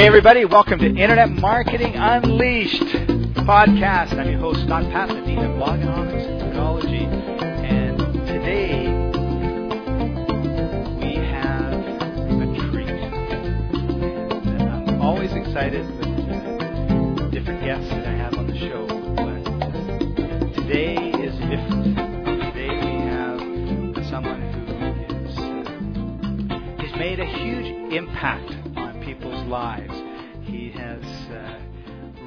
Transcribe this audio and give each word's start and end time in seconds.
Hey, 0.00 0.06
everybody, 0.06 0.46
welcome 0.46 0.78
to 0.78 0.86
Internet 0.86 1.28
Marketing 1.28 1.94
Unleashed 1.94 2.80
podcast. 3.44 4.14
I'm 4.18 4.30
your 4.30 4.40
host, 4.40 4.62
Scott 4.62 4.84
Pasadena, 4.84 5.50
Blogonomics 5.60 6.26
and 6.26 6.40
Technology. 6.40 7.04
And 7.04 7.98
today 8.26 8.88
we 11.04 11.16
have 11.16 11.74
a 11.74 12.46
treat. 12.70 12.88
And 14.48 14.62
I'm 14.62 15.02
always 15.02 15.34
excited 15.34 15.84
with 15.98 17.30
different 17.30 17.60
guests 17.60 17.90
that 17.90 18.06
I 18.06 18.12
have 18.12 18.38
on 18.38 18.46
the 18.46 18.56
show, 18.58 18.86
but 19.16 19.44
today 20.62 20.94
is 21.10 21.34
different. 21.40 21.94
Today 22.54 22.70
we 22.70 23.00
have 23.04 23.38
someone 24.06 24.40
who 24.50 24.62
is, 25.26 25.36
uh, 25.36 26.86
has 26.86 26.98
made 26.98 27.20
a 27.20 27.26
huge 27.26 27.92
impact 27.92 28.50
on 28.76 29.02
people's 29.04 29.44
lives. 29.46 29.99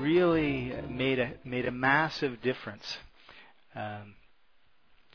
Really 0.03 0.73
made 0.89 1.17
a 1.19 1.31
made 1.45 1.65
a 1.65 1.71
massive 1.71 2.41
difference. 2.41 2.97
Um, 3.73 4.15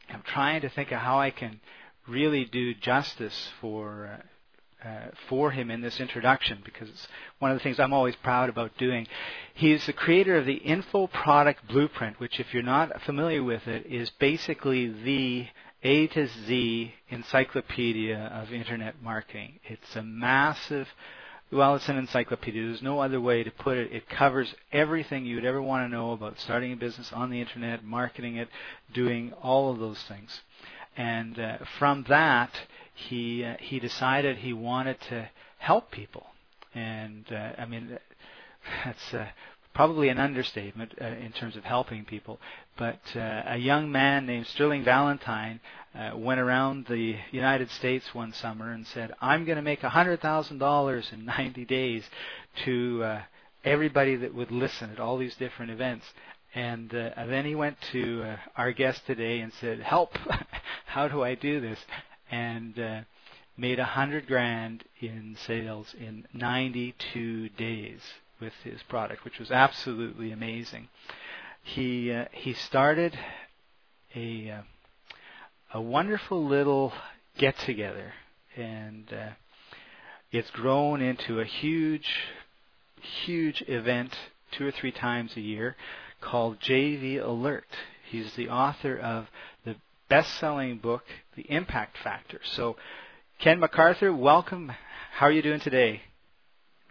I'm 0.09 0.23
trying 0.23 0.63
to 0.63 0.71
think 0.71 0.93
of 0.93 0.99
how 0.99 1.21
I 1.21 1.31
can 1.31 1.61
really 2.09 2.47
do 2.47 2.73
justice 2.73 3.51
for 3.61 4.23
uh, 4.83 5.09
for 5.29 5.51
him 5.51 5.71
in 5.71 5.83
this 5.83 6.01
introduction 6.01 6.63
because 6.65 6.89
it's 6.89 7.07
one 7.39 7.51
of 7.51 7.59
the 7.59 7.63
things 7.63 7.79
I'm 7.79 7.93
always 7.93 8.17
proud 8.17 8.49
about 8.49 8.79
doing. 8.79 9.07
He's 9.53 9.85
the 9.85 9.93
creator 9.93 10.39
of 10.39 10.47
the 10.47 10.55
Info 10.55 11.09
Product 11.09 11.69
Blueprint, 11.69 12.19
which, 12.19 12.41
if 12.41 12.55
you're 12.55 12.63
not 12.63 13.03
familiar 13.03 13.43
with 13.43 13.67
it, 13.69 13.85
is 13.85 14.09
basically 14.19 14.89
the 14.89 15.49
A 15.83 16.07
to 16.07 16.29
Z 16.29 16.95
encyclopedia 17.11 18.19
of 18.19 18.55
internet 18.55 19.03
marketing. 19.03 19.61
It's 19.65 19.97
a 19.97 20.03
massive 20.03 20.89
well, 21.51 21.77
it's 21.77 21.89
an 21.89 21.97
encyclopedia. 21.97 22.63
There's 22.63 22.83
no 22.83 23.01
other 23.01 23.21
way 23.21 23.43
to 23.43 23.51
put 23.51 23.79
it. 23.79 23.93
It 23.93 24.09
covers 24.09 24.55
everything 24.71 25.25
you 25.25 25.37
would 25.37 25.45
ever 25.47 25.63
want 25.63 25.89
to 25.89 25.95
know 25.95 26.13
about 26.13 26.39
starting 26.39 26.73
a 26.73 26.77
business 26.77 27.11
on 27.13 27.31
the 27.31 27.41
internet, 27.41 27.83
marketing 27.85 28.37
it, 28.37 28.49
doing 28.93 29.33
all 29.43 29.71
of 29.71 29.79
those 29.79 30.03
things. 30.09 30.41
And 30.97 31.39
uh, 31.39 31.59
from 31.79 32.05
that, 32.09 32.51
he 32.95 33.45
uh, 33.45 33.55
he 33.61 33.81
decided 33.81 34.39
he 34.39 34.53
wanted 34.53 35.01
to 35.09 35.31
help 35.59 35.91
people. 35.91 36.27
And 36.75 37.25
uh, 37.33 37.53
I 37.57 37.65
mean, 37.65 37.99
that's 38.85 39.15
uh, 39.15 39.29
probably 39.79 40.09
an 40.09 40.19
understatement 40.19 40.93
uh, 41.01 41.05
in 41.05 41.31
terms 41.31 41.55
of 41.55 41.63
helping 41.63 42.05
people. 42.05 42.41
But 42.77 42.99
uh, 43.15 43.43
a 43.47 43.59
young 43.59 43.93
man 43.93 44.27
named 44.27 44.49
Sterling 44.49 44.83
Valentine 44.83 45.61
uh, 45.95 46.17
went 46.17 46.41
around 46.41 46.87
the 46.87 47.15
United 47.31 47.71
States 47.71 48.13
one 48.13 48.33
summer 48.33 48.73
and 48.73 48.85
said, 48.89 49.13
"I'm 49.21 49.45
going 49.45 49.55
to 49.55 49.63
make 49.63 49.85
a 49.85 49.91
$100,000 49.91 51.13
in 51.13 51.25
90 51.25 51.65
days 51.67 52.03
to 52.65 53.05
uh, 53.05 53.23
everybody 53.65 54.17
that 54.17 54.35
would 54.35 54.51
listen 54.51 54.91
at 54.91 54.99
all 54.99 55.17
these 55.17 55.37
different 55.37 55.71
events." 55.71 56.07
And 56.57 56.93
uh, 56.93 57.11
then 57.29 57.45
he 57.45 57.55
went 57.55 57.81
to 57.93 58.25
uh, 58.25 58.37
our 58.57 58.73
guest 58.73 59.07
today 59.07 59.39
and 59.39 59.53
said, 59.61 59.79
"Help! 59.79 60.19
How 60.87 61.07
do 61.07 61.23
I 61.23 61.37
do 61.37 61.61
this?" 61.61 61.79
And 62.33 62.77
uh, 62.81 63.01
made 63.57 63.79
a 63.79 63.85
hundred 63.85 64.27
grand 64.27 64.83
in 65.01 65.37
sales 65.47 65.95
in 65.97 66.27
92 66.35 67.51
days 67.51 68.01
with 68.41 68.53
his 68.65 68.83
product, 68.85 69.25
which 69.25 69.39
was 69.39 69.51
absolutely 69.51 70.33
amazing. 70.33 70.89
He 71.63 72.13
uh, 72.13 72.27
he 72.33 72.55
started 72.55 73.19
a 74.15 74.51
uh, 74.51 74.63
a 75.75 75.81
wonderful 75.81 76.45
little 76.45 76.93
get 77.37 77.59
together, 77.59 78.13
and 78.57 79.13
uh, 79.13 79.31
it's 80.33 80.51
grown 80.51 81.03
into 81.03 81.41
a 81.41 81.45
huge 81.45 82.09
huge 83.25 83.63
event 83.69 84.15
two 84.53 84.67
or 84.67 84.71
three 84.71 84.93
times 84.93 85.37
a 85.37 85.41
year 85.41 85.77
called 86.21 86.61
JV 86.61 87.23
Alert. 87.23 87.67
He's 88.11 88.35
the 88.35 88.49
author 88.49 88.97
of 88.97 89.27
the 89.65 89.77
best-selling 90.09 90.79
book, 90.79 91.05
The 91.37 91.43
Impact 91.43 91.97
Factor. 92.03 92.41
So, 92.43 92.77
Ken 93.39 93.61
McArthur, 93.61 94.17
welcome. 94.17 94.73
How 95.13 95.27
are 95.27 95.33
you 95.33 95.43
doing 95.43 95.61
today? 95.61 96.03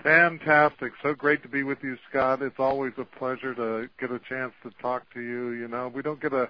Fantastic. 0.04 0.94
So 1.02 1.14
great 1.14 1.42
to 1.44 1.50
be 1.50 1.64
with 1.64 1.80
you, 1.84 1.98
Scott. 2.10 2.42
It's 2.42 2.60
always 2.60 2.94
a 2.98 3.06
pleasure 3.06 3.54
to 3.56 3.90
get 4.00 4.12
a 4.12 4.20
chance 4.20 4.54
to 4.64 4.72
talk 4.82 5.12
to 5.14 5.22
you. 5.22 5.52
You 5.52 5.68
know, 5.68 5.92
we 5.94 6.02
don't 6.02 6.22
get 6.22 6.34
a 6.34 6.50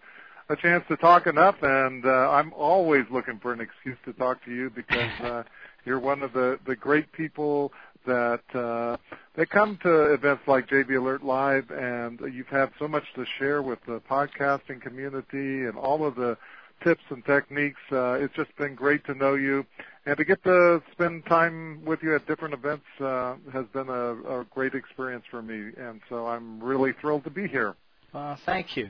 a 0.49 0.55
chance 0.55 0.83
to 0.87 0.95
talk 0.97 1.27
enough 1.27 1.55
and 1.61 2.05
uh, 2.05 2.29
I'm 2.31 2.53
always 2.53 3.03
looking 3.11 3.39
for 3.39 3.51
an 3.51 3.59
excuse 3.59 3.97
to 4.05 4.13
talk 4.13 4.43
to 4.45 4.51
you 4.51 4.69
because 4.69 5.11
uh 5.21 5.43
you're 5.85 5.99
one 5.99 6.23
of 6.23 6.33
the 6.33 6.59
the 6.65 6.75
great 6.75 7.11
people 7.11 7.73
that 8.05 8.41
uh 8.53 8.95
that 9.35 9.49
come 9.49 9.77
to 9.83 10.13
events 10.13 10.43
like 10.47 10.69
JV 10.69 10.97
Alert 10.97 11.23
Live 11.23 11.69
and 11.71 12.21
you've 12.33 12.47
had 12.47 12.69
so 12.79 12.87
much 12.87 13.03
to 13.15 13.25
share 13.37 13.61
with 13.61 13.79
the 13.85 13.99
podcasting 14.09 14.81
community 14.81 15.65
and 15.65 15.75
all 15.75 16.05
of 16.05 16.15
the 16.15 16.37
tips 16.83 17.03
and 17.09 17.23
techniques. 17.25 17.79
Uh, 17.91 18.13
it's 18.13 18.33
just 18.35 18.55
been 18.57 18.75
great 18.75 19.05
to 19.05 19.13
know 19.13 19.35
you, 19.35 19.65
and 20.05 20.17
to 20.17 20.25
get 20.25 20.43
to 20.43 20.81
spend 20.91 21.25
time 21.25 21.83
with 21.85 22.01
you 22.03 22.15
at 22.15 22.25
different 22.27 22.53
events 22.53 22.85
uh, 22.99 23.35
has 23.51 23.65
been 23.73 23.89
a, 23.89 24.39
a 24.39 24.45
great 24.53 24.73
experience 24.73 25.23
for 25.29 25.41
me. 25.41 25.71
And 25.77 26.01
so 26.09 26.27
I'm 26.27 26.61
really 26.61 26.93
thrilled 26.99 27.23
to 27.25 27.29
be 27.29 27.47
here. 27.47 27.75
Well, 28.13 28.37
thank 28.45 28.77
you. 28.77 28.89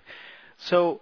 So. 0.57 1.01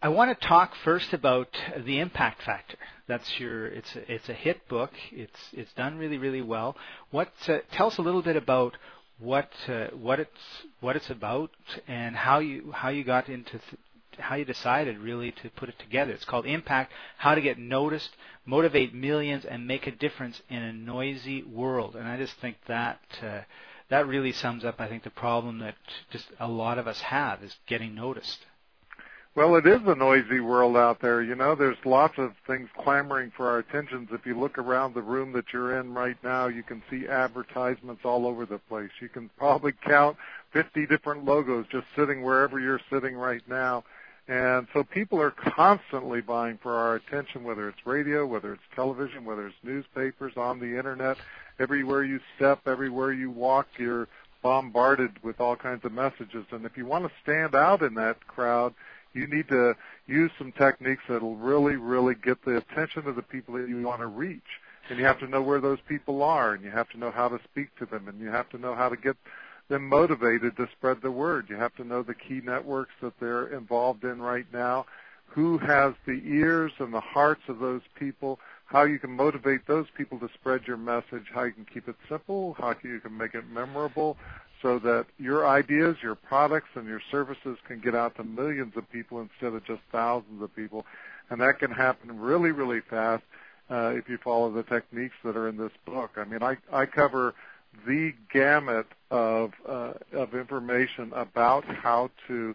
I 0.00 0.10
want 0.10 0.40
to 0.40 0.46
talk 0.46 0.74
first 0.84 1.12
about 1.12 1.48
the 1.76 1.98
impact 1.98 2.44
factor. 2.44 2.76
That's 3.08 3.28
your. 3.40 3.66
It's 3.66 3.96
a, 3.96 4.12
it's 4.12 4.28
a 4.28 4.32
hit 4.32 4.68
book. 4.68 4.92
It's 5.10 5.40
it's 5.52 5.72
done 5.72 5.98
really 5.98 6.18
really 6.18 6.40
well. 6.40 6.76
What 7.10 7.32
uh, 7.48 7.58
tell 7.72 7.88
us 7.88 7.98
a 7.98 8.02
little 8.02 8.22
bit 8.22 8.36
about 8.36 8.76
what 9.18 9.50
uh, 9.66 9.88
what 9.88 10.20
it's 10.20 10.30
what 10.80 10.94
it's 10.94 11.10
about 11.10 11.50
and 11.88 12.14
how 12.14 12.38
you 12.38 12.70
how 12.72 12.90
you 12.90 13.02
got 13.02 13.28
into 13.28 13.50
th- 13.50 13.80
how 14.18 14.36
you 14.36 14.44
decided 14.44 14.98
really 14.98 15.32
to 15.32 15.50
put 15.50 15.68
it 15.68 15.78
together. 15.78 16.12
It's 16.12 16.24
called 16.24 16.46
Impact: 16.46 16.92
How 17.16 17.34
to 17.34 17.40
Get 17.40 17.58
Noticed, 17.58 18.10
Motivate 18.44 18.94
Millions, 18.94 19.44
and 19.44 19.66
Make 19.66 19.86
a 19.86 19.92
Difference 19.92 20.40
in 20.48 20.62
a 20.62 20.72
Noisy 20.72 21.42
World. 21.42 21.96
And 21.96 22.06
I 22.06 22.16
just 22.16 22.34
think 22.40 22.56
that 22.66 23.00
uh, 23.22 23.40
that 23.88 24.06
really 24.06 24.32
sums 24.32 24.64
up, 24.64 24.80
I 24.80 24.88
think, 24.88 25.02
the 25.02 25.10
problem 25.10 25.58
that 25.60 25.74
just 26.10 26.26
a 26.38 26.48
lot 26.48 26.78
of 26.78 26.86
us 26.86 27.00
have 27.00 27.42
is 27.42 27.56
getting 27.66 27.94
noticed. 27.94 28.44
Well, 29.34 29.54
it 29.54 29.66
is 29.66 29.80
a 29.86 29.94
noisy 29.94 30.40
world 30.40 30.76
out 30.76 31.00
there. 31.00 31.22
You 31.22 31.36
know, 31.36 31.54
there's 31.54 31.76
lots 31.84 32.18
of 32.18 32.32
things 32.46 32.68
clamoring 32.76 33.30
for 33.36 33.48
our 33.48 33.58
attentions. 33.58 34.08
If 34.10 34.26
you 34.26 34.36
look 34.36 34.58
around 34.58 34.94
the 34.94 35.02
room 35.02 35.32
that 35.34 35.52
you're 35.52 35.78
in 35.78 35.94
right 35.94 36.16
now, 36.24 36.48
you 36.48 36.64
can 36.64 36.82
see 36.90 37.06
advertisements 37.06 38.00
all 38.04 38.26
over 38.26 38.46
the 38.46 38.58
place. 38.58 38.90
You 39.00 39.08
can 39.08 39.30
probably 39.38 39.72
count 39.86 40.16
50 40.52 40.86
different 40.86 41.24
logos 41.24 41.66
just 41.70 41.86
sitting 41.94 42.22
wherever 42.22 42.58
you're 42.58 42.80
sitting 42.90 43.14
right 43.14 43.42
now. 43.48 43.84
And 44.28 44.66
so 44.74 44.84
people 44.84 45.20
are 45.22 45.30
constantly 45.30 46.20
buying 46.20 46.58
for 46.62 46.74
our 46.74 46.96
attention, 46.96 47.44
whether 47.44 47.66
it's 47.66 47.86
radio, 47.86 48.26
whether 48.26 48.52
it's 48.52 48.62
television, 48.74 49.24
whether 49.24 49.46
it's 49.46 49.56
newspapers, 49.62 50.34
on 50.36 50.60
the 50.60 50.76
internet. 50.76 51.16
Everywhere 51.58 52.04
you 52.04 52.20
step, 52.36 52.60
everywhere 52.66 53.12
you 53.12 53.30
walk, 53.30 53.66
you're 53.78 54.06
bombarded 54.42 55.12
with 55.22 55.40
all 55.40 55.56
kinds 55.56 55.84
of 55.84 55.92
messages. 55.92 56.44
And 56.50 56.66
if 56.66 56.76
you 56.76 56.84
want 56.84 57.04
to 57.06 57.10
stand 57.22 57.54
out 57.54 57.82
in 57.82 57.94
that 57.94 58.26
crowd, 58.26 58.74
you 59.14 59.26
need 59.26 59.48
to 59.48 59.74
use 60.06 60.30
some 60.36 60.52
techniques 60.52 61.02
that'll 61.08 61.36
really, 61.36 61.76
really 61.76 62.14
get 62.14 62.44
the 62.44 62.58
attention 62.58 63.08
of 63.08 63.16
the 63.16 63.22
people 63.22 63.54
that 63.54 63.68
you 63.68 63.80
want 63.82 64.00
to 64.00 64.06
reach. 64.06 64.42
And 64.90 64.98
you 64.98 65.06
have 65.06 65.18
to 65.20 65.26
know 65.26 65.42
where 65.42 65.60
those 65.60 65.78
people 65.88 66.22
are, 66.22 66.52
and 66.52 66.62
you 66.62 66.70
have 66.70 66.88
to 66.90 66.98
know 66.98 67.10
how 67.10 67.28
to 67.28 67.38
speak 67.50 67.74
to 67.78 67.86
them, 67.86 68.08
and 68.08 68.20
you 68.20 68.28
have 68.28 68.48
to 68.50 68.58
know 68.58 68.74
how 68.74 68.90
to 68.90 68.96
get 68.96 69.16
them 69.68 69.88
motivated 69.88 70.56
to 70.56 70.68
spread 70.72 71.02
the 71.02 71.10
word. 71.10 71.46
You 71.48 71.56
have 71.56 71.74
to 71.76 71.84
know 71.84 72.02
the 72.02 72.14
key 72.14 72.40
networks 72.42 72.92
that 73.02 73.18
they're 73.20 73.48
involved 73.48 74.04
in 74.04 74.20
right 74.20 74.46
now, 74.52 74.86
who 75.26 75.58
has 75.58 75.94
the 76.06 76.22
ears 76.24 76.72
and 76.78 76.92
the 76.92 77.00
hearts 77.00 77.42
of 77.48 77.58
those 77.58 77.82
people, 77.94 78.40
how 78.66 78.84
you 78.84 78.98
can 78.98 79.10
motivate 79.10 79.66
those 79.66 79.86
people 79.96 80.18
to 80.18 80.28
spread 80.34 80.62
your 80.66 80.76
message, 80.76 81.24
how 81.32 81.44
you 81.44 81.52
can 81.52 81.66
keep 81.66 81.88
it 81.88 81.96
simple, 82.08 82.54
how 82.58 82.74
you 82.82 83.00
can 83.00 83.16
make 83.16 83.34
it 83.34 83.44
memorable 83.50 84.16
so 84.62 84.78
that 84.80 85.06
your 85.18 85.46
ideas, 85.46 85.96
your 86.02 86.14
products, 86.14 86.68
and 86.74 86.86
your 86.86 87.00
services 87.10 87.58
can 87.66 87.80
get 87.80 87.94
out 87.94 88.16
to 88.16 88.24
millions 88.24 88.76
of 88.76 88.90
people 88.90 89.20
instead 89.20 89.54
of 89.54 89.64
just 89.64 89.80
thousands 89.92 90.42
of 90.42 90.54
people. 90.56 90.84
And 91.30 91.40
that 91.40 91.58
can 91.58 91.70
happen 91.70 92.18
really, 92.18 92.50
really 92.50 92.80
fast 92.80 93.22
uh, 93.70 93.92
if 93.94 94.08
you 94.08 94.18
follow 94.18 94.50
the 94.50 94.62
techniques 94.62 95.14
that 95.24 95.36
are 95.36 95.48
in 95.48 95.56
this 95.56 95.72
book. 95.84 96.12
I 96.16 96.24
mean, 96.24 96.42
I, 96.42 96.56
I 96.72 96.86
cover 96.86 97.34
the 97.86 98.12
gamut 98.32 98.86
of 99.10 99.52
uh, 99.66 99.92
of 100.12 100.34
information 100.34 101.12
about 101.14 101.64
how 101.64 102.10
to 102.26 102.54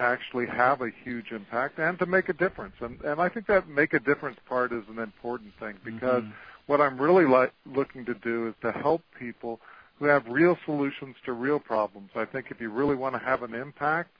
actually 0.00 0.46
have 0.46 0.80
a 0.80 0.90
huge 1.04 1.30
impact 1.30 1.78
and 1.78 1.98
to 1.98 2.06
make 2.06 2.28
a 2.28 2.32
difference. 2.32 2.74
And 2.80 3.00
and 3.02 3.20
I 3.20 3.28
think 3.28 3.46
that 3.46 3.68
make 3.68 3.92
a 3.92 4.00
difference 4.00 4.38
part 4.48 4.72
is 4.72 4.84
an 4.88 4.98
important 4.98 5.52
thing 5.58 5.76
because 5.84 6.22
mm-hmm. 6.22 6.32
what 6.66 6.80
I'm 6.80 6.98
really 6.98 7.26
li- 7.26 7.52
looking 7.66 8.04
to 8.06 8.14
do 8.14 8.48
is 8.48 8.54
to 8.62 8.72
help 8.72 9.02
people 9.18 9.60
who 9.98 10.06
have 10.06 10.26
real 10.26 10.58
solutions 10.64 11.16
to 11.24 11.32
real 11.32 11.60
problems. 11.60 12.10
I 12.16 12.24
think 12.24 12.46
if 12.50 12.60
you 12.60 12.70
really 12.70 12.96
want 12.96 13.14
to 13.14 13.20
have 13.20 13.42
an 13.42 13.54
impact, 13.54 14.10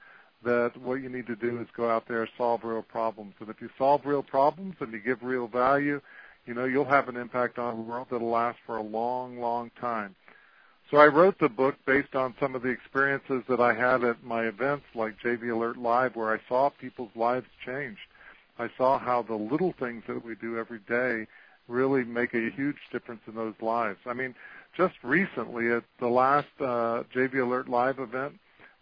that 0.43 0.77
what 0.77 0.95
you 0.95 1.09
need 1.09 1.27
to 1.27 1.35
do 1.35 1.59
is 1.59 1.67
go 1.75 1.89
out 1.89 2.07
there 2.07 2.21
and 2.21 2.31
solve 2.37 2.63
real 2.63 2.81
problems. 2.83 3.33
And 3.39 3.49
if 3.49 3.61
you 3.61 3.69
solve 3.77 4.05
real 4.05 4.23
problems 4.23 4.75
and 4.79 4.93
you 4.93 4.99
give 4.99 5.21
real 5.21 5.47
value, 5.47 5.99
you 6.45 6.53
know, 6.53 6.65
you'll 6.65 6.85
have 6.85 7.09
an 7.09 7.17
impact 7.17 7.57
on 7.59 7.75
the 7.75 7.81
world 7.81 8.07
that'll 8.09 8.29
last 8.29 8.59
for 8.65 8.77
a 8.77 8.81
long, 8.81 9.39
long 9.39 9.71
time. 9.81 10.15
So 10.91 10.97
I 10.97 11.07
wrote 11.07 11.39
the 11.39 11.49
book 11.49 11.75
based 11.85 12.15
on 12.15 12.35
some 12.39 12.53
of 12.53 12.61
the 12.61 12.69
experiences 12.69 13.43
that 13.49 13.59
I 13.59 13.73
had 13.73 14.03
at 14.03 14.23
my 14.23 14.43
events 14.43 14.85
like 14.93 15.19
JV 15.19 15.51
Alert 15.51 15.77
Live 15.77 16.15
where 16.15 16.33
I 16.33 16.39
saw 16.47 16.69
people's 16.69 17.15
lives 17.15 17.47
change. 17.65 17.97
I 18.59 18.69
saw 18.77 18.99
how 18.99 19.23
the 19.23 19.35
little 19.35 19.73
things 19.79 20.03
that 20.07 20.23
we 20.23 20.35
do 20.35 20.57
every 20.57 20.79
day 20.87 21.27
really 21.67 22.03
make 22.03 22.33
a 22.33 22.49
huge 22.51 22.77
difference 22.91 23.21
in 23.27 23.35
those 23.35 23.55
lives. 23.61 23.97
I 24.05 24.13
mean, 24.13 24.35
just 24.77 24.93
recently 25.03 25.71
at 25.71 25.83
the 25.99 26.07
last 26.07 26.47
uh, 26.59 27.03
JV 27.13 27.41
Alert 27.41 27.67
Live 27.67 27.99
event, 27.99 28.35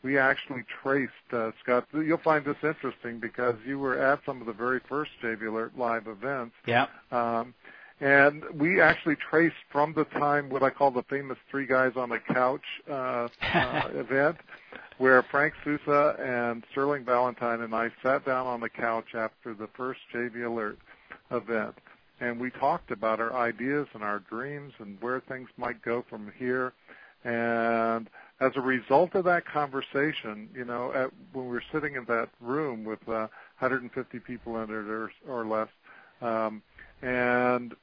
we 0.03 0.17
actually 0.17 0.63
traced, 0.83 1.11
uh, 1.31 1.51
Scott, 1.63 1.87
you'll 1.93 2.17
find 2.17 2.43
this 2.43 2.57
interesting 2.61 3.19
because 3.19 3.55
you 3.65 3.79
were 3.79 3.97
at 3.97 4.19
some 4.25 4.41
of 4.41 4.47
the 4.47 4.53
very 4.53 4.81
first 4.89 5.11
JV 5.23 5.47
Alert 5.47 5.77
Live 5.77 6.07
events. 6.07 6.53
Yeah. 6.67 6.87
Um, 7.11 7.53
and 8.01 8.43
we 8.53 8.81
actually 8.81 9.15
traced 9.15 9.55
from 9.71 9.93
the 9.93 10.05
time 10.05 10.49
what 10.49 10.63
I 10.63 10.69
call 10.69 10.91
the 10.91 11.03
famous 11.03 11.37
three 11.49 11.65
guys 11.65 11.93
on 11.95 12.09
the 12.09 12.19
couch 12.19 12.61
uh, 12.89 13.27
uh, 13.41 13.89
event, 13.93 14.37
where 14.97 15.23
Frank 15.23 15.53
Sousa 15.63 16.15
and 16.19 16.63
Sterling 16.71 17.05
Valentine 17.05 17.61
and 17.61 17.73
I 17.73 17.89
sat 18.01 18.25
down 18.25 18.47
on 18.47 18.59
the 18.59 18.69
couch 18.69 19.15
after 19.15 19.53
the 19.53 19.67
first 19.75 19.99
JV 20.13 20.45
Alert 20.45 20.77
event, 21.31 21.75
and 22.19 22.39
we 22.39 22.49
talked 22.51 22.91
about 22.91 23.19
our 23.19 23.33
ideas 23.33 23.87
and 23.93 24.03
our 24.03 24.19
dreams 24.19 24.73
and 24.79 24.97
where 25.01 25.19
things 25.21 25.49
might 25.57 25.81
go 25.81 26.05
from 26.09 26.31
here. 26.37 26.73
And 27.23 28.09
as 28.41 28.51
a 28.55 28.61
result 28.61 29.15
of 29.15 29.23
that 29.25 29.45
conversation, 29.45 30.49
you 30.53 30.65
know, 30.65 30.91
at, 30.93 31.09
when 31.31 31.45
we 31.45 31.51
were 31.51 31.63
sitting 31.71 31.95
in 31.95 32.05
that 32.05 32.29
room 32.41 32.83
with 32.83 32.99
uh, 33.07 33.27
150 33.59 34.19
people 34.19 34.57
in 34.57 34.63
it 34.63 34.73
or, 34.73 35.11
or 35.27 35.45
less, 35.45 35.69
um, 36.21 36.61
and 37.03 37.75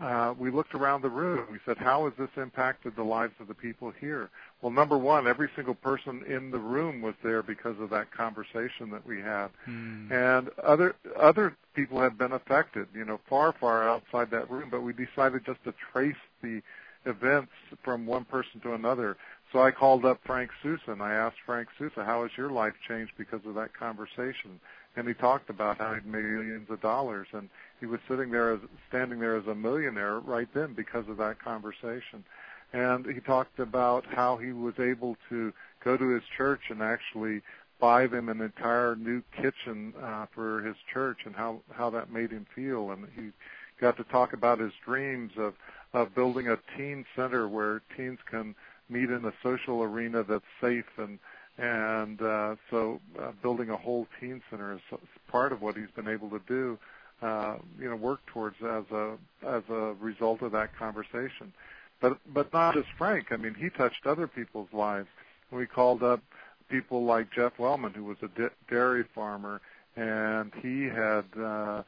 uh, 0.00 0.34
we 0.38 0.50
looked 0.50 0.74
around 0.74 1.02
the 1.02 1.10
room. 1.10 1.46
We 1.52 1.58
said, 1.66 1.76
how 1.76 2.04
has 2.04 2.14
this 2.18 2.30
impacted 2.42 2.96
the 2.96 3.02
lives 3.02 3.34
of 3.38 3.48
the 3.48 3.54
people 3.54 3.92
here? 4.00 4.30
Well, 4.62 4.72
number 4.72 4.96
one, 4.96 5.26
every 5.26 5.50
single 5.54 5.74
person 5.74 6.22
in 6.26 6.50
the 6.50 6.58
room 6.58 7.02
was 7.02 7.14
there 7.22 7.42
because 7.42 7.78
of 7.80 7.90
that 7.90 8.10
conversation 8.10 8.90
that 8.92 9.06
we 9.06 9.20
had, 9.20 9.48
mm. 9.68 10.10
and 10.10 10.48
other 10.62 10.94
other 11.18 11.54
people 11.74 12.00
had 12.00 12.16
been 12.16 12.32
affected, 12.32 12.88
you 12.94 13.04
know, 13.04 13.20
far 13.28 13.52
far 13.52 13.88
outside 13.88 14.30
that 14.30 14.50
room. 14.50 14.68
But 14.70 14.82
we 14.82 14.94
decided 14.94 15.44
just 15.44 15.62
to 15.64 15.74
trace 15.92 16.14
the 16.42 16.62
events 17.04 17.52
from 17.82 18.06
one 18.06 18.24
person 18.24 18.60
to 18.60 18.74
another. 18.74 19.16
So 19.52 19.60
I 19.60 19.70
called 19.70 20.04
up 20.04 20.20
Frank 20.24 20.50
Sousa 20.62 20.92
and 20.92 21.02
I 21.02 21.12
asked 21.12 21.38
Frank 21.44 21.68
Sousa, 21.78 22.04
how 22.04 22.22
has 22.22 22.30
your 22.36 22.50
life 22.50 22.74
changed 22.86 23.12
because 23.18 23.40
of 23.46 23.54
that 23.56 23.74
conversation? 23.74 24.60
And 24.96 25.06
he 25.06 25.14
talked 25.14 25.50
about 25.50 25.78
how 25.78 25.94
he'd 25.94 26.04
made 26.06 26.24
millions 26.24 26.68
of 26.68 26.80
dollars 26.80 27.28
and 27.32 27.48
he 27.78 27.86
was 27.86 28.00
sitting 28.08 28.30
there 28.30 28.52
as 28.52 28.60
standing 28.88 29.20
there 29.20 29.36
as 29.36 29.46
a 29.46 29.54
millionaire 29.54 30.18
right 30.18 30.48
then 30.52 30.74
because 30.74 31.08
of 31.08 31.16
that 31.18 31.42
conversation. 31.42 32.24
And 32.72 33.06
he 33.06 33.20
talked 33.20 33.58
about 33.58 34.04
how 34.06 34.36
he 34.36 34.52
was 34.52 34.74
able 34.78 35.16
to 35.28 35.52
go 35.84 35.96
to 35.96 36.08
his 36.08 36.22
church 36.36 36.60
and 36.70 36.82
actually 36.82 37.42
buy 37.80 38.06
them 38.06 38.28
an 38.28 38.40
entire 38.40 38.94
new 38.94 39.22
kitchen 39.34 39.94
uh, 40.02 40.26
for 40.34 40.62
his 40.62 40.76
church 40.92 41.18
and 41.24 41.34
how 41.34 41.60
how 41.72 41.88
that 41.90 42.12
made 42.12 42.30
him 42.30 42.46
feel 42.54 42.90
and 42.90 43.06
he 43.16 43.30
got 43.80 43.96
to 43.96 44.04
talk 44.04 44.34
about 44.34 44.58
his 44.58 44.72
dreams 44.84 45.32
of 45.38 45.54
of 45.94 46.14
building 46.14 46.48
a 46.48 46.58
teen 46.76 47.04
center 47.16 47.48
where 47.48 47.80
teens 47.96 48.18
can 48.30 48.54
meet 48.88 49.10
in 49.10 49.24
a 49.24 49.32
social 49.42 49.82
arena 49.82 50.22
that's 50.22 50.44
safe 50.60 50.84
and 50.98 51.18
and 51.60 52.22
uh, 52.22 52.56
so 52.70 53.00
uh, 53.20 53.32
building 53.42 53.70
a 53.70 53.76
whole 53.76 54.06
teen 54.18 54.42
center 54.50 54.72
is 54.74 54.98
part 55.28 55.52
of 55.52 55.60
what 55.60 55.76
he's 55.76 55.90
been 55.94 56.08
able 56.08 56.30
to 56.30 56.40
do 56.48 56.78
uh, 57.22 57.56
you 57.78 57.88
know 57.88 57.96
work 57.96 58.24
towards 58.26 58.56
as 58.62 58.84
a 58.90 59.16
as 59.46 59.62
a 59.68 59.94
result 60.00 60.42
of 60.42 60.52
that 60.52 60.74
conversation. 60.76 61.52
But 62.00 62.18
but 62.32 62.52
not 62.52 62.74
just 62.74 62.88
Frank. 62.96 63.26
I 63.30 63.36
mean 63.36 63.54
he 63.54 63.68
touched 63.68 64.06
other 64.06 64.26
people's 64.26 64.72
lives. 64.72 65.08
We 65.50 65.66
called 65.66 66.02
up 66.02 66.22
people 66.70 67.04
like 67.04 67.30
Jeff 67.30 67.58
Wellman 67.58 67.92
who 67.92 68.04
was 68.04 68.16
a 68.22 68.50
dairy 68.68 69.04
farmer 69.14 69.60
and 69.96 70.52
he 70.62 70.84
had 70.84 71.24
uh 71.38 71.82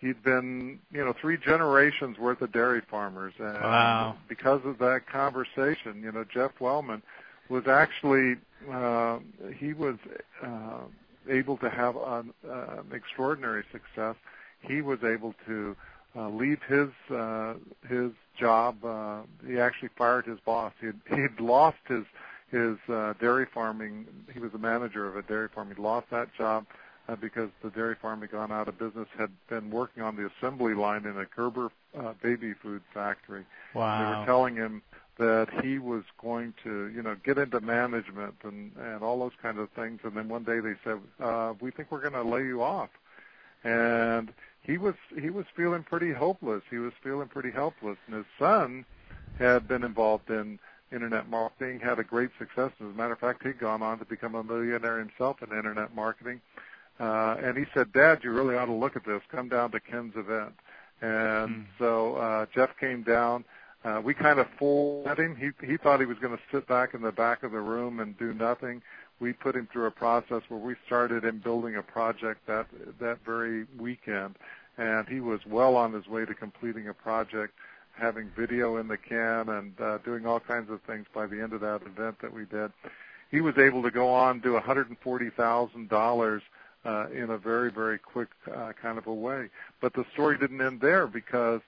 he'd 0.00 0.22
been 0.24 0.80
you 0.90 1.04
know 1.04 1.14
three 1.20 1.36
generations 1.36 2.18
worth 2.18 2.42
of 2.42 2.50
dairy 2.50 2.82
farmers. 2.90 3.34
And 3.38 3.54
wow. 3.54 4.16
because 4.28 4.62
of 4.64 4.78
that 4.78 5.06
conversation 5.06 6.02
you 6.02 6.10
know 6.10 6.24
jeff 6.24 6.52
wellman 6.58 7.02
was 7.48 7.66
actually 7.66 8.36
uh, 8.70 9.18
he 9.56 9.72
was 9.72 9.96
uh, 10.42 10.80
able 11.28 11.56
to 11.56 11.68
have 11.68 11.96
an, 11.96 12.32
uh, 12.48 12.82
extraordinary 12.92 13.64
success 13.72 14.16
he 14.60 14.80
was 14.80 15.02
able 15.02 15.34
to 15.46 15.76
uh, 16.14 16.28
leave 16.28 16.60
his 16.68 16.88
uh, 17.10 17.54
his 17.88 18.10
job 18.38 18.84
uh, 18.84 19.22
he 19.46 19.58
actually 19.58 19.90
fired 19.96 20.26
his 20.26 20.38
boss 20.40 20.72
he 20.80 20.86
had 20.86 21.00
he'd 21.08 21.40
lost 21.40 21.78
his 21.88 22.04
his 22.50 22.76
uh, 22.88 23.14
dairy 23.20 23.46
farming 23.52 24.06
he 24.32 24.38
was 24.38 24.52
a 24.54 24.58
manager 24.58 25.08
of 25.08 25.16
a 25.16 25.22
dairy 25.22 25.48
farm 25.48 25.72
he 25.74 25.80
lost 25.80 26.08
that 26.10 26.28
job 26.36 26.66
uh, 27.08 27.16
because 27.16 27.50
the 27.62 27.70
dairy 27.70 27.96
farm 28.00 28.20
had 28.20 28.30
gone 28.30 28.52
out 28.52 28.68
of 28.68 28.78
business, 28.78 29.08
had 29.18 29.30
been 29.48 29.70
working 29.70 30.02
on 30.02 30.16
the 30.16 30.30
assembly 30.36 30.74
line 30.74 31.04
in 31.04 31.18
a 31.18 31.26
Gerber 31.36 31.70
uh, 31.98 32.12
baby 32.22 32.54
food 32.54 32.82
factory. 32.94 33.44
Wow. 33.74 33.98
They 33.98 34.18
were 34.18 34.26
telling 34.26 34.56
him 34.56 34.82
that 35.22 35.64
he 35.64 35.78
was 35.78 36.02
going 36.20 36.52
to, 36.64 36.88
you 36.88 37.02
know, 37.02 37.16
get 37.24 37.38
into 37.38 37.60
management 37.60 38.34
and 38.42 38.72
and 38.76 39.02
all 39.02 39.18
those 39.18 39.36
kind 39.40 39.58
of 39.58 39.70
things. 39.70 40.00
And 40.04 40.16
then 40.16 40.28
one 40.28 40.44
day 40.44 40.60
they 40.60 40.74
said, 40.84 40.98
uh, 41.20 41.54
"We 41.60 41.70
think 41.70 41.90
we're 41.90 42.02
going 42.08 42.20
to 42.24 42.28
lay 42.36 42.44
you 42.44 42.62
off." 42.62 42.90
And 43.64 44.32
he 44.62 44.78
was 44.78 44.94
he 45.20 45.30
was 45.30 45.46
feeling 45.56 45.84
pretty 45.84 46.12
hopeless. 46.12 46.62
He 46.70 46.78
was 46.78 46.92
feeling 47.02 47.28
pretty 47.28 47.50
helpless. 47.50 47.98
And 48.06 48.16
his 48.16 48.26
son 48.38 48.84
had 49.38 49.68
been 49.68 49.84
involved 49.84 50.30
in 50.30 50.58
internet 50.92 51.28
marketing, 51.28 51.80
had 51.80 51.98
a 51.98 52.04
great 52.04 52.30
success. 52.38 52.72
As 52.80 52.86
a 52.86 52.96
matter 52.96 53.12
of 53.12 53.18
fact, 53.18 53.44
he'd 53.44 53.58
gone 53.58 53.82
on 53.82 53.98
to 53.98 54.04
become 54.04 54.34
a 54.34 54.44
millionaire 54.44 54.98
himself 54.98 55.36
in 55.42 55.56
internet 55.56 55.94
marketing. 55.94 56.40
Uh, 57.00 57.36
and 57.42 57.56
he 57.56 57.64
said, 57.72 57.92
Dad, 57.92 58.20
you 58.22 58.30
really 58.30 58.56
ought 58.56 58.66
to 58.66 58.74
look 58.74 58.96
at 58.96 59.04
this. 59.04 59.22
Come 59.30 59.48
down 59.48 59.70
to 59.72 59.80
Ken's 59.80 60.14
event. 60.16 60.54
And 61.00 61.48
mm. 61.50 61.64
so 61.78 62.16
uh, 62.16 62.46
Jeff 62.54 62.70
came 62.78 63.02
down. 63.02 63.44
Uh, 63.84 64.00
we 64.04 64.14
kind 64.14 64.38
of 64.38 64.46
fooled 64.58 65.18
him. 65.18 65.34
He 65.34 65.50
he 65.66 65.76
thought 65.76 66.00
he 66.00 66.06
was 66.06 66.18
going 66.18 66.36
to 66.36 66.42
sit 66.52 66.68
back 66.68 66.94
in 66.94 67.02
the 67.02 67.12
back 67.12 67.42
of 67.42 67.52
the 67.52 67.60
room 67.60 68.00
and 68.00 68.16
do 68.16 68.32
nothing. 68.32 68.80
We 69.18 69.32
put 69.32 69.56
him 69.56 69.68
through 69.72 69.86
a 69.86 69.90
process 69.90 70.42
where 70.48 70.60
we 70.60 70.74
started 70.86 71.24
him 71.24 71.38
building 71.38 71.76
a 71.76 71.82
project 71.82 72.46
that 72.46 72.66
that 73.00 73.18
very 73.24 73.66
weekend, 73.78 74.36
and 74.78 75.08
he 75.08 75.20
was 75.20 75.40
well 75.46 75.76
on 75.76 75.92
his 75.92 76.06
way 76.06 76.24
to 76.24 76.34
completing 76.34 76.88
a 76.88 76.94
project, 76.94 77.54
having 77.94 78.30
video 78.36 78.76
in 78.76 78.88
the 78.88 78.96
can 78.96 79.48
and 79.48 79.80
uh, 79.80 79.98
doing 79.98 80.26
all 80.26 80.40
kinds 80.40 80.70
of 80.70 80.80
things 80.82 81.06
by 81.12 81.26
the 81.26 81.40
end 81.40 81.52
of 81.52 81.60
that 81.60 81.82
event 81.82 82.20
that 82.20 82.32
we 82.32 82.44
did. 82.44 82.72
He 83.30 83.40
was 83.40 83.58
able 83.58 83.82
to 83.82 83.90
go 83.90 84.10
on 84.10 84.40
do 84.40 84.58
$140,000 84.58 86.40
uh, 86.84 87.06
in 87.10 87.30
a 87.30 87.38
very, 87.38 87.70
very 87.70 87.98
quick 87.98 88.28
uh, 88.52 88.72
kind 88.80 88.98
of 88.98 89.06
a 89.06 89.14
way. 89.14 89.48
But 89.80 89.94
the 89.94 90.04
story 90.12 90.36
didn't 90.38 90.60
end 90.60 90.80
there 90.80 91.06
because 91.06 91.60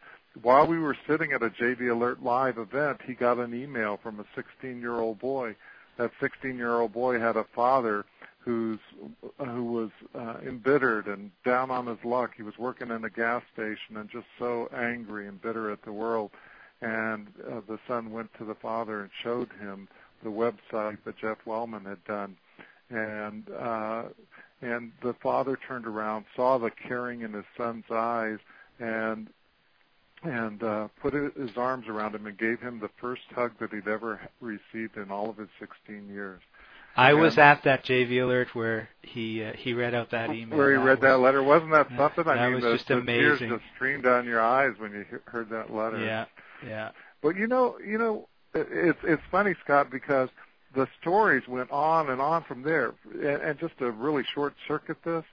while 0.43 0.67
we 0.67 0.79
were 0.79 0.97
sitting 1.07 1.33
at 1.33 1.43
a 1.43 1.51
JV 1.51 1.91
Alert 1.91 2.23
Live 2.23 2.59
event, 2.59 3.01
he 3.07 3.15
got 3.15 3.39
an 3.39 3.55
email 3.55 3.99
from 4.03 4.21
a 4.21 4.41
16-year-old 4.41 5.19
boy. 5.19 5.55
That 5.97 6.11
16-year-old 6.21 6.93
boy 6.93 7.21
had 7.21 7.37
a 7.37 7.45
father 7.55 8.05
who's 8.41 8.81
who 9.39 9.65
was 9.65 9.91
uh, 10.15 10.37
embittered 10.47 11.07
and 11.07 11.31
down 11.45 11.71
on 11.71 11.87
his 11.87 12.05
luck. 12.05 12.33
He 12.37 12.43
was 12.43 12.59
working 12.59 12.91
in 12.91 13.05
a 13.05 13.11
gas 13.11 13.43
station 13.53 13.97
and 13.97 14.11
just 14.11 14.27
so 14.39 14.69
angry 14.75 15.29
and 15.29 15.41
bitter 15.41 15.71
at 15.71 15.83
the 15.83 15.93
world. 15.93 16.31
And 16.83 17.29
uh, 17.51 17.61
the 17.67 17.79
son 17.89 18.11
went 18.11 18.35
to 18.35 18.45
the 18.45 18.55
father 18.55 19.01
and 19.01 19.11
showed 19.23 19.51
him 19.61 19.89
the 20.23 20.31
website 20.31 20.99
that 21.05 21.17
Jeff 21.17 21.39
Wellman 21.47 21.85
had 21.85 22.05
done. 22.05 22.37
And 22.91 23.49
uh, 23.51 24.05
and 24.61 24.93
the 25.03 25.15
father 25.15 25.59
turned 25.67 25.87
around, 25.87 26.27
saw 26.37 26.59
the 26.59 26.71
caring 26.71 27.23
in 27.23 27.33
his 27.33 27.45
son's 27.57 27.85
eyes, 27.91 28.39
and 28.79 29.29
and 30.25 30.63
uh, 30.63 30.89
put 31.01 31.15
his 31.15 31.57
arms 31.57 31.87
around 31.89 32.15
him 32.15 32.27
and 32.27 32.37
gave 32.37 32.61
him 32.61 32.81
the 32.81 32.91
first 33.01 33.23
hug 33.35 33.53
that 33.61 33.73
he'd 33.73 33.89
ever 33.89 34.21
received 34.41 34.97
in 34.97 35.11
all 35.11 35.31
of 35.31 35.37
his 35.37 35.49
16 35.61 36.09
years. 36.09 36.41
I 36.97 37.11
and 37.11 37.21
was 37.21 37.39
at 37.39 37.65
that 37.65 37.85
JV 37.85 38.23
alert 38.23 38.55
where 38.55 38.89
he 39.03 39.43
uh, 39.43 39.53
he 39.55 39.75
read 39.75 39.95
out 39.95 40.13
that 40.13 40.31
email. 40.31 40.57
Where 40.57 40.71
he 40.71 40.77
read 40.77 41.01
that 41.01 41.19
letter, 41.19 41.43
wasn't 41.43 41.73
that 41.73 41.89
something? 41.97 42.25
That 42.25 42.39
I 42.39 42.47
mean, 42.47 42.57
was 42.57 42.65
the, 42.65 42.73
just 42.75 42.89
the 42.89 42.99
amazing. 42.99 43.49
tears 43.49 43.61
just 43.61 43.65
streamed 43.75 44.05
down 44.05 44.27
your 44.27 44.41
eyes 44.41 44.75
when 44.79 44.93
you 44.93 45.05
heard 45.25 45.51
that 45.51 45.75
letter. 45.75 45.99
Yeah, 45.99 46.27
yeah. 46.65 46.91
But 47.21 47.37
you 47.37 47.49
know, 47.49 47.79
you 47.85 47.99
know, 47.99 48.29
it's 48.55 48.99
it's 49.03 49.23
funny, 49.33 49.55
Scott, 49.65 49.91
because 49.91 50.29
the 50.75 50.87
stories 51.01 51.47
went 51.49 51.71
on 51.71 52.11
and 52.11 52.21
on 52.21 52.45
from 52.45 52.63
there. 52.63 52.95
And, 53.13 53.43
and 53.43 53.59
just 53.59 53.79
to 53.79 53.91
really 53.91 54.25
short 54.35 54.55
circuit 54.67 54.99
this, 55.05 55.25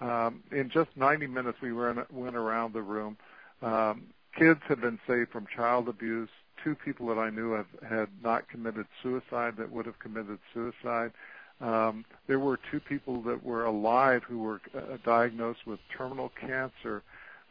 um, 0.00 0.42
in 0.50 0.70
just 0.70 0.90
90 0.96 1.26
minutes 1.26 1.58
we 1.60 1.72
went, 1.72 2.12
went 2.12 2.36
around 2.36 2.72
the 2.74 2.82
room. 2.82 3.16
Um, 3.62 4.08
kids 4.36 4.60
had 4.68 4.80
been 4.80 4.98
saved 5.06 5.30
from 5.30 5.46
child 5.54 5.88
abuse. 5.88 6.28
Two 6.62 6.74
people 6.74 7.06
that 7.08 7.18
I 7.18 7.30
knew 7.30 7.52
have, 7.52 7.66
had 7.88 8.08
not 8.22 8.48
committed 8.48 8.86
suicide 9.02 9.56
that 9.58 9.70
would 9.70 9.86
have 9.86 9.98
committed 9.98 10.38
suicide. 10.52 11.12
Um, 11.60 12.04
there 12.26 12.38
were 12.38 12.58
two 12.70 12.80
people 12.80 13.22
that 13.22 13.44
were 13.44 13.64
alive 13.64 14.22
who 14.24 14.38
were 14.38 14.60
uh, 14.76 14.96
diagnosed 15.04 15.66
with 15.66 15.78
terminal 15.96 16.32
cancer. 16.40 17.02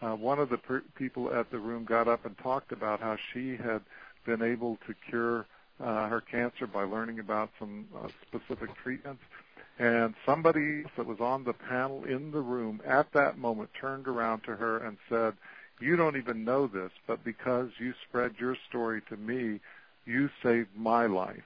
Uh, 0.01 0.15
one 0.15 0.39
of 0.39 0.49
the 0.49 0.57
per- 0.57 0.83
people 0.95 1.33
at 1.33 1.49
the 1.51 1.59
room 1.59 1.85
got 1.85 2.07
up 2.07 2.25
and 2.25 2.37
talked 2.37 2.71
about 2.71 2.99
how 2.99 3.17
she 3.33 3.55
had 3.55 3.81
been 4.25 4.41
able 4.41 4.77
to 4.87 4.93
cure 5.09 5.45
uh, 5.79 6.07
her 6.07 6.21
cancer 6.21 6.67
by 6.67 6.83
learning 6.83 7.19
about 7.19 7.49
some 7.59 7.87
uh, 7.95 8.07
specific 8.27 8.69
treatments. 8.75 9.21
And 9.79 10.13
somebody 10.25 10.83
that 10.97 11.05
was 11.05 11.19
on 11.19 11.43
the 11.43 11.53
panel 11.53 12.03
in 12.03 12.31
the 12.31 12.41
room 12.41 12.81
at 12.85 13.11
that 13.13 13.37
moment 13.37 13.69
turned 13.79 14.07
around 14.07 14.41
to 14.43 14.55
her 14.55 14.77
and 14.77 14.97
said, 15.09 15.33
You 15.79 15.95
don't 15.95 16.17
even 16.17 16.43
know 16.45 16.67
this, 16.67 16.91
but 17.07 17.23
because 17.23 17.69
you 17.79 17.93
spread 18.07 18.35
your 18.39 18.55
story 18.69 19.01
to 19.09 19.17
me, 19.17 19.59
you 20.05 20.29
saved 20.41 20.69
my 20.75 21.05
life 21.05 21.43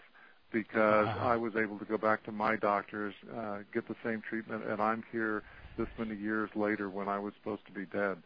because 0.52 1.08
uh-huh. 1.08 1.28
I 1.28 1.36
was 1.36 1.56
able 1.56 1.78
to 1.80 1.86
go 1.86 1.98
back 1.98 2.24
to 2.24 2.32
my 2.32 2.56
doctors, 2.56 3.14
uh, 3.36 3.60
get 3.74 3.88
the 3.88 3.96
same 4.04 4.22
treatment, 4.22 4.64
and 4.66 4.82
I'm 4.82 5.04
here 5.12 5.44
this 5.78 5.88
many 5.98 6.16
years 6.16 6.50
later 6.56 6.90
when 6.90 7.08
I 7.08 7.20
was 7.20 7.34
supposed 7.36 7.66
to 7.68 7.72
be 7.72 7.86
dead. 7.86 8.18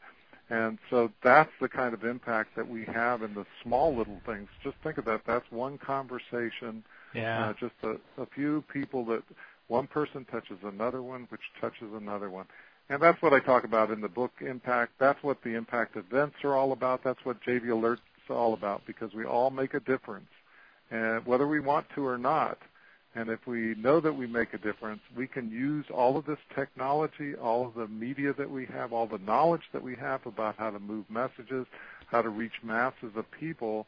And 0.49 0.79
so 0.89 1.11
that's 1.23 1.51
the 1.61 1.69
kind 1.69 1.93
of 1.93 2.03
impact 2.03 2.55
that 2.57 2.67
we 2.67 2.83
have 2.85 3.21
in 3.21 3.33
the 3.33 3.45
small 3.63 3.95
little 3.95 4.19
things. 4.25 4.49
Just 4.61 4.75
think 4.83 4.97
of 4.97 5.05
that. 5.05 5.21
That's 5.25 5.49
one 5.49 5.77
conversation. 5.77 6.83
Yeah. 7.13 7.47
Uh, 7.47 7.53
just 7.53 7.75
a, 7.83 8.21
a 8.21 8.25
few 8.25 8.63
people 8.71 9.05
that 9.05 9.23
one 9.67 9.87
person 9.87 10.25
touches 10.25 10.57
another 10.63 11.01
one, 11.01 11.27
which 11.29 11.41
touches 11.59 11.93
another 11.93 12.29
one. 12.29 12.47
And 12.91 13.01
that's 13.01 13.21
what 13.21 13.31
I 13.31 13.39
talk 13.39 13.63
about 13.63 13.89
in 13.89 14.01
the 14.01 14.09
book, 14.09 14.33
Impact. 14.41 14.91
That's 14.99 15.23
what 15.23 15.41
the 15.45 15.51
impact 15.51 15.95
events 15.95 16.35
are 16.43 16.55
all 16.55 16.73
about. 16.73 17.05
That's 17.05 17.23
what 17.23 17.41
JV 17.41 17.67
Alerts 17.67 17.99
all 18.29 18.53
about 18.53 18.85
because 18.85 19.13
we 19.13 19.23
all 19.23 19.49
make 19.49 19.73
a 19.73 19.79
difference, 19.79 20.27
and 20.89 21.25
whether 21.25 21.47
we 21.47 21.61
want 21.61 21.85
to 21.95 22.05
or 22.05 22.17
not. 22.17 22.57
And 23.15 23.29
if 23.29 23.47
we 23.47 23.75
know 23.75 24.01
that 24.01 24.11
we 24.11 24.27
make 24.27 24.53
a 24.53 24.57
difference, 24.57 24.99
we 25.15 25.25
can 25.25 25.49
use 25.49 25.85
all 25.89 26.17
of 26.17 26.25
this 26.25 26.37
technology, 26.53 27.33
all 27.33 27.65
of 27.65 27.75
the 27.75 27.87
media 27.87 28.33
that 28.37 28.51
we 28.51 28.65
have, 28.65 28.91
all 28.91 29.07
the 29.07 29.19
knowledge 29.19 29.63
that 29.71 29.83
we 29.83 29.95
have 29.95 30.25
about 30.25 30.57
how 30.57 30.69
to 30.69 30.79
move 30.79 31.05
messages, 31.09 31.67
how 32.07 32.21
to 32.21 32.29
reach 32.29 32.61
masses 32.61 33.13
of 33.15 33.23
people, 33.31 33.87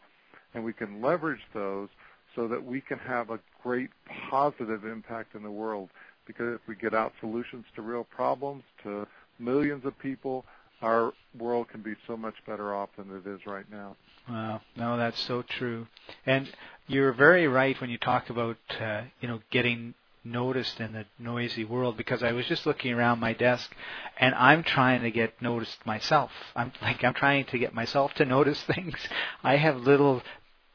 and 0.53 0.63
we 0.63 0.71
can 0.71 1.01
leverage 1.01 1.43
those 1.53 1.89
so 2.37 2.47
that 2.47 2.65
we 2.65 2.79
can 2.79 2.99
have 2.99 3.31
a 3.31 3.39
great 3.61 3.89
positive 4.29 4.85
impact 4.85 5.35
in 5.35 5.43
the 5.43 5.51
world. 5.51 5.89
Because 6.25 6.55
if 6.55 6.61
we 6.67 6.75
get 6.75 6.93
out 6.93 7.13
solutions 7.19 7.65
to 7.75 7.81
real 7.81 8.03
problems 8.03 8.63
to 8.83 9.07
millions 9.39 9.85
of 9.85 9.97
people, 9.99 10.45
our 10.81 11.13
world 11.37 11.69
can 11.69 11.81
be 11.81 11.93
so 12.07 12.15
much 12.15 12.35
better 12.45 12.73
off 12.73 12.89
than 12.97 13.09
it 13.15 13.27
is 13.27 13.39
right 13.45 13.69
now. 13.71 13.95
Wow, 14.29 14.61
no, 14.77 14.97
that's 14.97 15.19
so 15.19 15.41
true. 15.41 15.87
And 16.25 16.49
you're 16.87 17.13
very 17.13 17.47
right 17.47 17.79
when 17.79 17.89
you 17.89 17.97
talk 17.97 18.29
about 18.29 18.57
uh, 18.79 19.01
you 19.19 19.27
know 19.27 19.39
getting 19.51 19.93
noticed 20.23 20.79
in 20.79 20.93
the 20.93 21.05
noisy 21.19 21.65
world 21.65 21.97
because 21.97 22.23
I 22.23 22.31
was 22.31 22.45
just 22.45 22.65
looking 22.65 22.93
around 22.93 23.19
my 23.19 23.33
desk 23.33 23.75
and 24.17 24.33
I'm 24.35 24.63
trying 24.63 25.01
to 25.01 25.11
get 25.11 25.41
noticed 25.41 25.85
myself. 25.85 26.31
I'm 26.55 26.71
like 26.81 27.03
I'm 27.03 27.13
trying 27.13 27.45
to 27.45 27.57
get 27.57 27.73
myself 27.73 28.13
to 28.15 28.25
notice 28.25 28.61
things. 28.75 28.95
I 29.43 29.57
have 29.57 29.77
little 29.77 30.21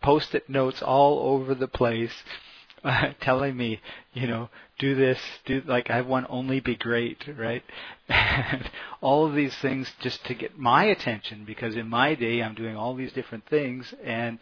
post-it 0.02 0.49
notes 0.49 0.83
all 0.83 1.35
over 1.35 1.55
the 1.55 1.69
place 1.69 2.12
uh, 2.85 3.12
telling 3.20 3.56
me, 3.56 3.80
you 4.12 4.26
know, 4.26 4.49
do 4.78 4.94
this, 4.94 5.18
do 5.44 5.62
like 5.66 5.90
I 5.90 6.00
want 6.02 6.26
only 6.30 6.61
be 6.61 6.76
great, 6.76 7.28
right? 7.37 7.62
And 8.08 8.70
all 9.00 9.26
of 9.26 9.35
these 9.35 9.54
things 9.56 9.92
just 10.00 10.25
to 10.26 10.35
get 10.35 10.58
my 10.58 10.85
attention 10.85 11.44
because 11.44 11.76
in 11.76 11.88
my 11.88 12.14
day 12.14 12.42
I'm 12.42 12.54
doing 12.54 12.76
all 12.76 12.94
these 12.94 13.12
different 13.12 13.47
things 13.47 13.92
and 14.04 14.38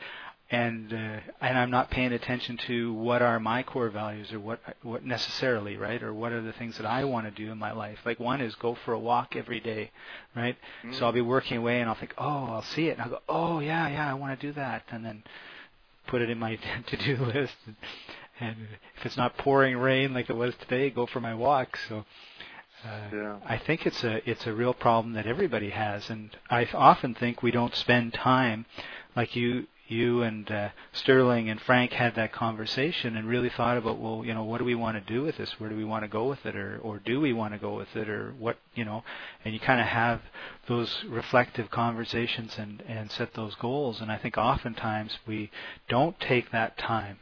and 0.49 0.93
uh, 0.93 1.21
and 1.41 1.59
I'm 1.59 1.71
not 1.71 1.91
paying 1.91 2.13
attention 2.13 2.57
to 2.69 2.93
what 2.95 3.21
are 3.21 3.41
my 3.41 3.65
core 3.65 3.91
values 3.91 4.33
or 4.33 4.39
what 4.39 4.61
what 4.83 5.05
necessarily 5.05 5.77
right 5.77 6.01
or 6.03 6.15
what 6.15 6.33
are 6.33 6.43
the 6.43 6.53
things 6.53 6.77
that 6.77 6.87
I 6.87 7.05
want 7.05 7.27
to 7.27 7.33
do 7.33 7.51
in 7.51 7.59
my 7.59 7.73
life. 7.73 7.99
Like 8.05 8.21
one 8.21 8.41
is 8.41 8.55
go 8.55 8.77
for 8.85 8.93
a 8.93 8.99
walk 8.99 9.35
every 9.35 9.59
day, 9.59 9.91
right? 10.37 10.57
Mm-hmm. 10.85 10.95
So 10.95 11.07
I'll 11.07 11.13
be 11.13 11.21
working 11.21 11.57
away 11.57 11.81
and 11.81 11.89
I'll 11.89 11.97
think, 11.97 12.15
oh, 12.17 12.45
I'll 12.47 12.63
see 12.63 12.89
it, 12.89 12.93
and 12.93 13.03
I'll 13.03 13.11
go, 13.11 13.19
oh 13.29 13.59
yeah, 13.59 13.89
yeah, 13.89 14.09
I 14.09 14.15
want 14.15 14.39
to 14.39 14.47
do 14.47 14.53
that, 14.53 14.85
and 14.91 15.05
then 15.05 15.25
put 16.07 16.23
it 16.23 16.31
in 16.31 16.39
my 16.39 16.57
to-do 16.87 17.17
list. 17.25 17.57
And, 18.41 18.57
if 18.99 19.07
it's 19.07 19.17
not 19.17 19.37
pouring 19.37 19.77
rain 19.77 20.15
like 20.15 20.31
it 20.31 20.37
was 20.37 20.55
today, 20.57 20.91
go 20.91 21.07
for 21.07 21.21
my 21.21 21.35
walk. 21.35 21.79
So. 21.89 22.05
Uh, 22.85 23.01
yeah. 23.13 23.37
I 23.45 23.59
think 23.59 23.87
it's 23.87 24.05
a 24.05 24.29
it's 24.29 24.47
a 24.47 24.53
real 24.53 24.75
problem 24.75 25.15
that 25.15 25.27
everybody 25.27 25.71
has, 25.71 26.11
and 26.11 26.37
I 26.51 26.69
often 26.75 27.15
think 27.15 27.43
we 27.43 27.51
don't 27.51 27.75
spend 27.75 28.13
time, 28.13 28.67
like 29.17 29.35
you 29.35 29.67
you 29.89 30.23
and 30.23 30.51
uh, 30.51 30.69
Sterling 30.93 31.49
and 31.49 31.61
Frank 31.61 31.93
had 31.93 32.17
that 32.17 32.33
conversation 32.33 33.17
and 33.17 33.29
really 33.29 33.49
thought 33.49 33.79
about, 33.79 33.99
well, 34.01 34.25
you 34.25 34.35
know, 34.35 34.43
what 34.43 34.59
do 34.59 34.65
we 34.65 34.75
want 34.75 34.97
to 34.97 35.13
do 35.13 35.23
with 35.23 35.37
this? 35.37 35.59
Where 35.59 35.71
do 35.71 35.77
we 35.77 35.85
want 35.85 36.05
to 36.05 36.09
go 36.09 36.29
with 36.29 36.45
it, 36.45 36.55
or 36.55 36.79
or 36.83 36.99
do 36.99 37.21
we 37.21 37.33
want 37.33 37.55
to 37.55 37.59
go 37.59 37.75
with 37.75 37.97
it, 37.97 38.09
or 38.09 38.35
what, 38.39 38.59
you 38.75 38.85
know? 38.85 39.05
And 39.45 39.55
you 39.55 39.61
kind 39.61 39.81
of 39.81 39.87
have 39.87 40.21
those 40.69 41.05
reflective 41.09 41.71
conversations 41.71 42.57
and 42.59 42.83
and 42.87 43.11
set 43.11 43.35
those 43.35 43.55
goals. 43.55 44.01
And 44.01 44.13
I 44.13 44.19
think 44.19 44.37
oftentimes 44.37 45.19
we 45.27 45.51
don't 45.89 46.19
take 46.21 46.51
that 46.51 46.77
time 46.77 47.19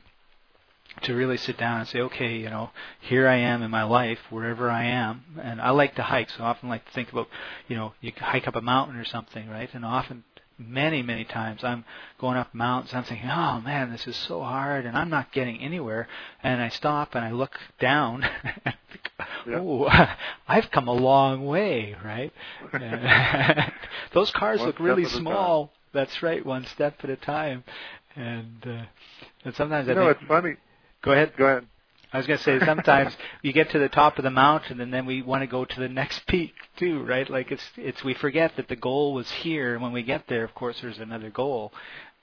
to 1.03 1.15
really 1.15 1.37
sit 1.37 1.59
down 1.59 1.81
and 1.81 1.89
say, 1.89 2.01
okay, 2.01 2.37
you 2.37 2.51
know, 2.51 2.71
here 3.01 3.29
I 3.29 3.37
am 3.37 3.63
in 3.63 3.71
my 3.71 3.85
life, 3.85 4.19
wherever 4.31 4.71
I 4.71 4.85
am, 4.85 5.25
and 5.43 5.61
I 5.61 5.71
like 5.71 5.97
to 5.97 6.03
hike, 6.03 6.31
so 6.31 6.45
I 6.45 6.49
often 6.49 6.69
like 6.69 6.85
to 6.87 6.93
think 6.93 7.13
about, 7.13 7.29
you 7.69 7.77
know, 7.77 7.95
you 8.01 8.13
hike 8.17 8.49
up 8.49 8.57
a 8.57 8.61
mountain 8.61 8.97
or 8.97 9.05
something, 9.05 9.49
right? 9.49 9.69
And 9.75 9.85
often 9.85 10.25
many, 10.59 11.03
many 11.03 11.25
times. 11.25 11.65
I'm 11.65 11.85
going 12.19 12.37
up 12.37 12.55
mountains. 12.55 12.95
I'm 12.95 13.05
thinking, 13.05 13.29
oh 13.29 13.61
man, 13.61 13.91
this 13.91 14.07
is 14.07 14.17
so 14.17 14.41
hard, 14.41 14.87
and 14.87 14.97
I'm 14.97 15.11
not 15.11 15.33
getting 15.33 15.61
anywhere. 15.61 16.09
And 16.43 16.61
I 16.63 16.69
stop 16.69 17.15
and 17.15 17.25
I 17.25 17.33
look 17.33 17.59
down. 17.81 18.25
and 18.65 18.75
think, 18.91 19.11
oh, 19.57 19.89
I've 20.49 20.71
come 20.71 20.89
a 20.89 20.93
long 20.93 21.45
way, 21.47 21.97
right? 22.05 22.33
those 24.13 24.31
cars 24.31 24.61
one 24.61 24.69
look 24.69 24.81
really 24.81 25.07
small. 25.07 25.73
That's 25.93 26.23
right, 26.23 26.45
one 26.45 26.67
step 26.67 26.97
at 27.03 27.11
a 27.11 27.17
time. 27.17 27.65
And 28.17 28.65
uh, 28.67 28.85
and 29.45 29.55
sometimes 29.55 29.87
you 29.89 29.93
I 29.93 29.97
know 29.97 30.07
think, 30.07 30.19
it's 30.21 30.29
funny. 30.29 30.57
Go 31.05 31.13
ahead. 31.13 31.33
Go 31.37 31.45
ahead. 31.45 31.67
I 32.13 32.19
was 32.19 32.27
going 32.27 32.39
to 32.39 32.45
say 32.45 32.61
sometimes 32.65 33.15
you 33.43 33.53
get 33.53 33.71
to 33.71 33.79
the 33.79 33.89
top 33.89 34.19
of 34.19 34.25
the 34.25 34.31
mountain 34.31 34.81
and 34.81 34.95
then 34.95 35.05
we 35.05 35.21
want 35.21 35.43
to 35.43 35.47
go 35.47 35.65
to 35.65 35.81
the 35.81 35.89
next 35.89 36.27
peak 36.29 36.55
too, 36.77 37.05
right? 37.05 37.29
Like 37.29 37.53
it's 37.53 37.65
it's 37.77 38.03
we 38.03 38.15
forget 38.15 38.53
that 38.57 38.69
the 38.69 38.77
goal 38.77 39.15
was 39.15 39.31
here, 39.31 39.75
and 39.75 39.83
when 39.83 39.93
we 39.93 40.03
get 40.03 40.27
there, 40.29 40.45
of 40.45 40.55
course, 40.55 40.81
there's 40.81 40.99
another 40.99 41.31
goal, 41.31 41.73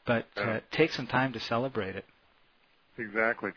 but 0.06 0.26
uh, 0.38 0.60
take 0.72 0.92
some 0.94 1.08
time 1.08 1.34
to 1.34 1.40
celebrate 1.40 1.96
it. 1.96 2.06
Exactly. 2.98 3.52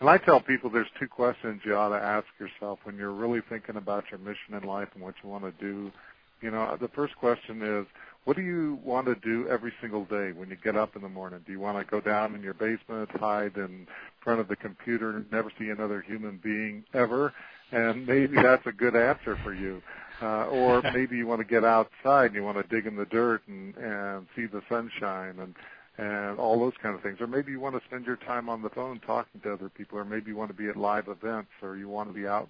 And 0.00 0.08
I 0.08 0.16
tell 0.16 0.40
people 0.40 0.70
there's 0.70 0.88
two 0.98 1.08
questions 1.08 1.60
you 1.64 1.76
ought 1.76 1.90
to 1.90 2.02
ask 2.02 2.26
yourself 2.38 2.78
when 2.84 2.96
you're 2.96 3.12
really 3.12 3.40
thinking 3.50 3.76
about 3.76 4.04
your 4.10 4.18
mission 4.18 4.54
in 4.54 4.62
life 4.62 4.88
and 4.94 5.02
what 5.02 5.14
you 5.22 5.28
want 5.28 5.44
to 5.44 5.52
do. 5.60 5.92
You 6.40 6.50
know, 6.50 6.76
the 6.80 6.88
first 6.88 7.14
question 7.16 7.62
is, 7.62 7.86
what 8.24 8.36
do 8.36 8.42
you 8.42 8.78
want 8.84 9.06
to 9.06 9.14
do 9.16 9.48
every 9.48 9.72
single 9.80 10.04
day 10.04 10.32
when 10.32 10.50
you 10.50 10.56
get 10.62 10.76
up 10.76 10.94
in 10.94 11.02
the 11.02 11.08
morning? 11.08 11.40
Do 11.46 11.52
you 11.52 11.60
want 11.60 11.78
to 11.78 11.90
go 11.90 12.00
down 12.00 12.34
in 12.34 12.42
your 12.42 12.54
basement, 12.54 13.10
hide 13.12 13.56
in 13.56 13.86
front 14.22 14.40
of 14.40 14.48
the 14.48 14.56
computer, 14.56 15.24
never 15.32 15.50
see 15.58 15.70
another 15.70 16.02
human 16.02 16.38
being 16.42 16.84
ever? 16.92 17.32
And 17.72 18.06
maybe 18.06 18.36
that's 18.36 18.66
a 18.66 18.72
good 18.72 18.94
answer 18.94 19.38
for 19.42 19.54
you. 19.54 19.82
Uh, 20.20 20.46
or 20.46 20.82
maybe 20.94 21.16
you 21.16 21.26
want 21.26 21.40
to 21.40 21.46
get 21.46 21.64
outside 21.64 22.26
and 22.26 22.34
you 22.34 22.44
want 22.44 22.58
to 22.58 22.74
dig 22.74 22.86
in 22.86 22.96
the 22.96 23.06
dirt 23.06 23.40
and, 23.48 23.74
and 23.76 24.26
see 24.36 24.46
the 24.46 24.62
sunshine 24.68 25.38
and 25.38 25.54
and 25.98 26.38
all 26.38 26.58
those 26.58 26.72
kind 26.82 26.94
of 26.94 27.02
things. 27.02 27.20
Or 27.20 27.26
maybe 27.26 27.52
you 27.52 27.60
want 27.60 27.78
to 27.78 27.86
spend 27.86 28.06
your 28.06 28.16
time 28.16 28.48
on 28.48 28.62
the 28.62 28.70
phone 28.70 29.00
talking 29.00 29.40
to 29.42 29.52
other 29.52 29.68
people, 29.68 29.98
or 29.98 30.04
maybe 30.04 30.30
you 30.30 30.36
want 30.36 30.50
to 30.50 30.56
be 30.56 30.68
at 30.68 30.76
live 30.76 31.08
events, 31.08 31.50
or 31.62 31.76
you 31.76 31.88
want 31.88 32.08
to 32.08 32.14
be 32.14 32.26
out 32.26 32.48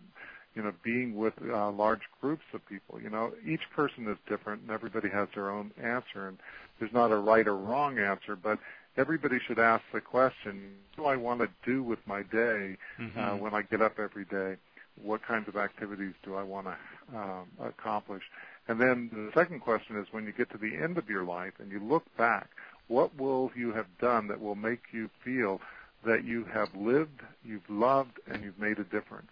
you 0.54 0.62
know, 0.62 0.72
being 0.82 1.16
with 1.16 1.34
uh, 1.48 1.70
large 1.70 2.00
groups 2.20 2.42
of 2.52 2.66
people. 2.66 3.00
You 3.00 3.10
know, 3.10 3.32
each 3.46 3.70
person 3.74 4.08
is 4.08 4.16
different, 4.28 4.62
and 4.62 4.70
everybody 4.70 5.08
has 5.08 5.28
their 5.34 5.50
own 5.50 5.70
answer, 5.80 6.28
and 6.28 6.38
there's 6.78 6.92
not 6.92 7.12
a 7.12 7.16
right 7.16 7.46
or 7.46 7.56
wrong 7.56 7.98
answer, 7.98 8.36
but 8.36 8.58
everybody 8.96 9.38
should 9.46 9.58
ask 9.58 9.82
the 9.92 10.00
question: 10.00 10.72
What 10.96 11.04
do 11.04 11.08
I 11.08 11.16
want 11.16 11.40
to 11.40 11.48
do 11.64 11.82
with 11.82 12.00
my 12.06 12.22
day 12.22 12.76
uh, 12.98 13.02
mm-hmm. 13.02 13.18
uh, 13.18 13.36
when 13.36 13.54
I 13.54 13.62
get 13.62 13.80
up 13.80 13.98
every 13.98 14.24
day? 14.24 14.56
What 15.00 15.22
kinds 15.22 15.48
of 15.48 15.56
activities 15.56 16.14
do 16.24 16.34
I 16.34 16.42
want 16.42 16.66
to 16.66 17.16
um, 17.16 17.48
accomplish? 17.60 18.22
And 18.68 18.80
then 18.80 19.08
the 19.12 19.30
second 19.34 19.60
question 19.60 19.96
is: 19.96 20.06
When 20.10 20.24
you 20.26 20.32
get 20.32 20.50
to 20.50 20.58
the 20.58 20.76
end 20.76 20.98
of 20.98 21.08
your 21.08 21.24
life 21.24 21.54
and 21.60 21.70
you 21.70 21.80
look 21.80 22.04
back, 22.16 22.48
what 22.88 23.16
will 23.16 23.52
you 23.54 23.72
have 23.72 23.86
done 24.00 24.26
that 24.28 24.40
will 24.40 24.56
make 24.56 24.82
you 24.92 25.08
feel 25.24 25.60
that 26.04 26.24
you 26.24 26.44
have 26.44 26.74
lived, 26.74 27.20
you've 27.44 27.68
loved, 27.68 28.18
and 28.26 28.42
you've 28.42 28.58
made 28.58 28.78
a 28.78 28.84
difference? 28.84 29.30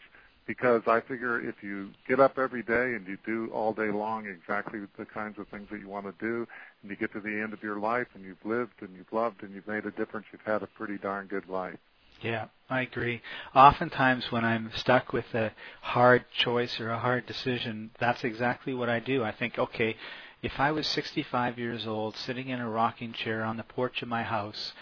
Because 0.48 0.80
I 0.86 1.00
figure 1.02 1.46
if 1.46 1.62
you 1.62 1.90
get 2.08 2.18
up 2.18 2.38
every 2.38 2.62
day 2.62 2.94
and 2.94 3.06
you 3.06 3.18
do 3.24 3.52
all 3.52 3.74
day 3.74 3.90
long 3.90 4.26
exactly 4.26 4.80
the 4.96 5.04
kinds 5.04 5.38
of 5.38 5.46
things 5.48 5.68
that 5.70 5.78
you 5.78 5.88
want 5.88 6.06
to 6.06 6.14
do, 6.18 6.46
and 6.82 6.90
you 6.90 6.96
get 6.96 7.12
to 7.12 7.20
the 7.20 7.28
end 7.28 7.52
of 7.52 7.62
your 7.62 7.78
life 7.78 8.08
and 8.14 8.24
you've 8.24 8.44
lived 8.44 8.80
and 8.80 8.96
you've 8.96 9.12
loved 9.12 9.42
and 9.42 9.54
you've 9.54 9.68
made 9.68 9.84
a 9.84 9.90
difference, 9.90 10.26
you've 10.32 10.40
had 10.40 10.62
a 10.62 10.66
pretty 10.66 10.96
darn 10.96 11.26
good 11.26 11.48
life. 11.48 11.76
Yeah, 12.22 12.46
I 12.68 12.80
agree. 12.80 13.20
Oftentimes, 13.54 14.32
when 14.32 14.44
I'm 14.44 14.72
stuck 14.74 15.12
with 15.12 15.32
a 15.34 15.52
hard 15.82 16.24
choice 16.36 16.80
or 16.80 16.90
a 16.90 16.98
hard 16.98 17.26
decision, 17.26 17.90
that's 18.00 18.24
exactly 18.24 18.74
what 18.74 18.88
I 18.88 18.98
do. 19.00 19.22
I 19.22 19.32
think, 19.32 19.58
okay, 19.58 19.96
if 20.42 20.58
I 20.58 20.72
was 20.72 20.86
65 20.88 21.58
years 21.58 21.86
old, 21.86 22.16
sitting 22.16 22.48
in 22.48 22.58
a 22.58 22.68
rocking 22.68 23.12
chair 23.12 23.44
on 23.44 23.58
the 23.58 23.62
porch 23.62 24.02
of 24.02 24.08
my 24.08 24.22
house, 24.22 24.72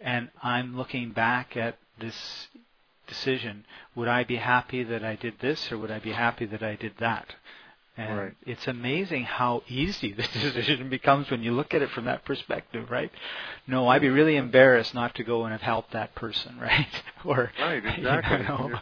and 0.00 0.30
I'm 0.42 0.76
looking 0.76 1.10
back 1.10 1.56
at 1.56 1.78
this 2.00 2.48
decision. 3.06 3.64
Would 3.94 4.08
I 4.08 4.24
be 4.24 4.36
happy 4.36 4.82
that 4.84 5.04
I 5.04 5.16
did 5.16 5.38
this 5.40 5.70
or 5.72 5.78
would 5.78 5.90
I 5.90 5.98
be 5.98 6.12
happy 6.12 6.46
that 6.46 6.62
I 6.62 6.76
did 6.76 6.94
that? 6.98 7.34
And 7.96 8.18
Right. 8.18 8.32
it's 8.44 8.66
amazing 8.66 9.24
how 9.24 9.62
easy 9.68 10.12
the 10.14 10.22
decision 10.22 10.88
becomes 10.90 11.30
when 11.30 11.42
you 11.42 11.52
look 11.52 11.74
at 11.74 11.82
it 11.82 11.90
from 11.90 12.06
that 12.06 12.24
perspective, 12.24 12.90
right? 12.90 13.10
No, 13.66 13.88
I'd 13.88 14.00
be 14.02 14.08
really 14.08 14.36
embarrassed 14.36 14.94
not 14.94 15.14
to 15.16 15.24
go 15.24 15.44
and 15.44 15.52
have 15.52 15.62
helped 15.62 15.92
that 15.92 16.14
person, 16.14 16.58
right? 16.60 16.88
or 17.24 17.52
Right, 17.58 17.82
you 17.98 18.04
exactly. 18.04 18.38
know, 18.38 18.80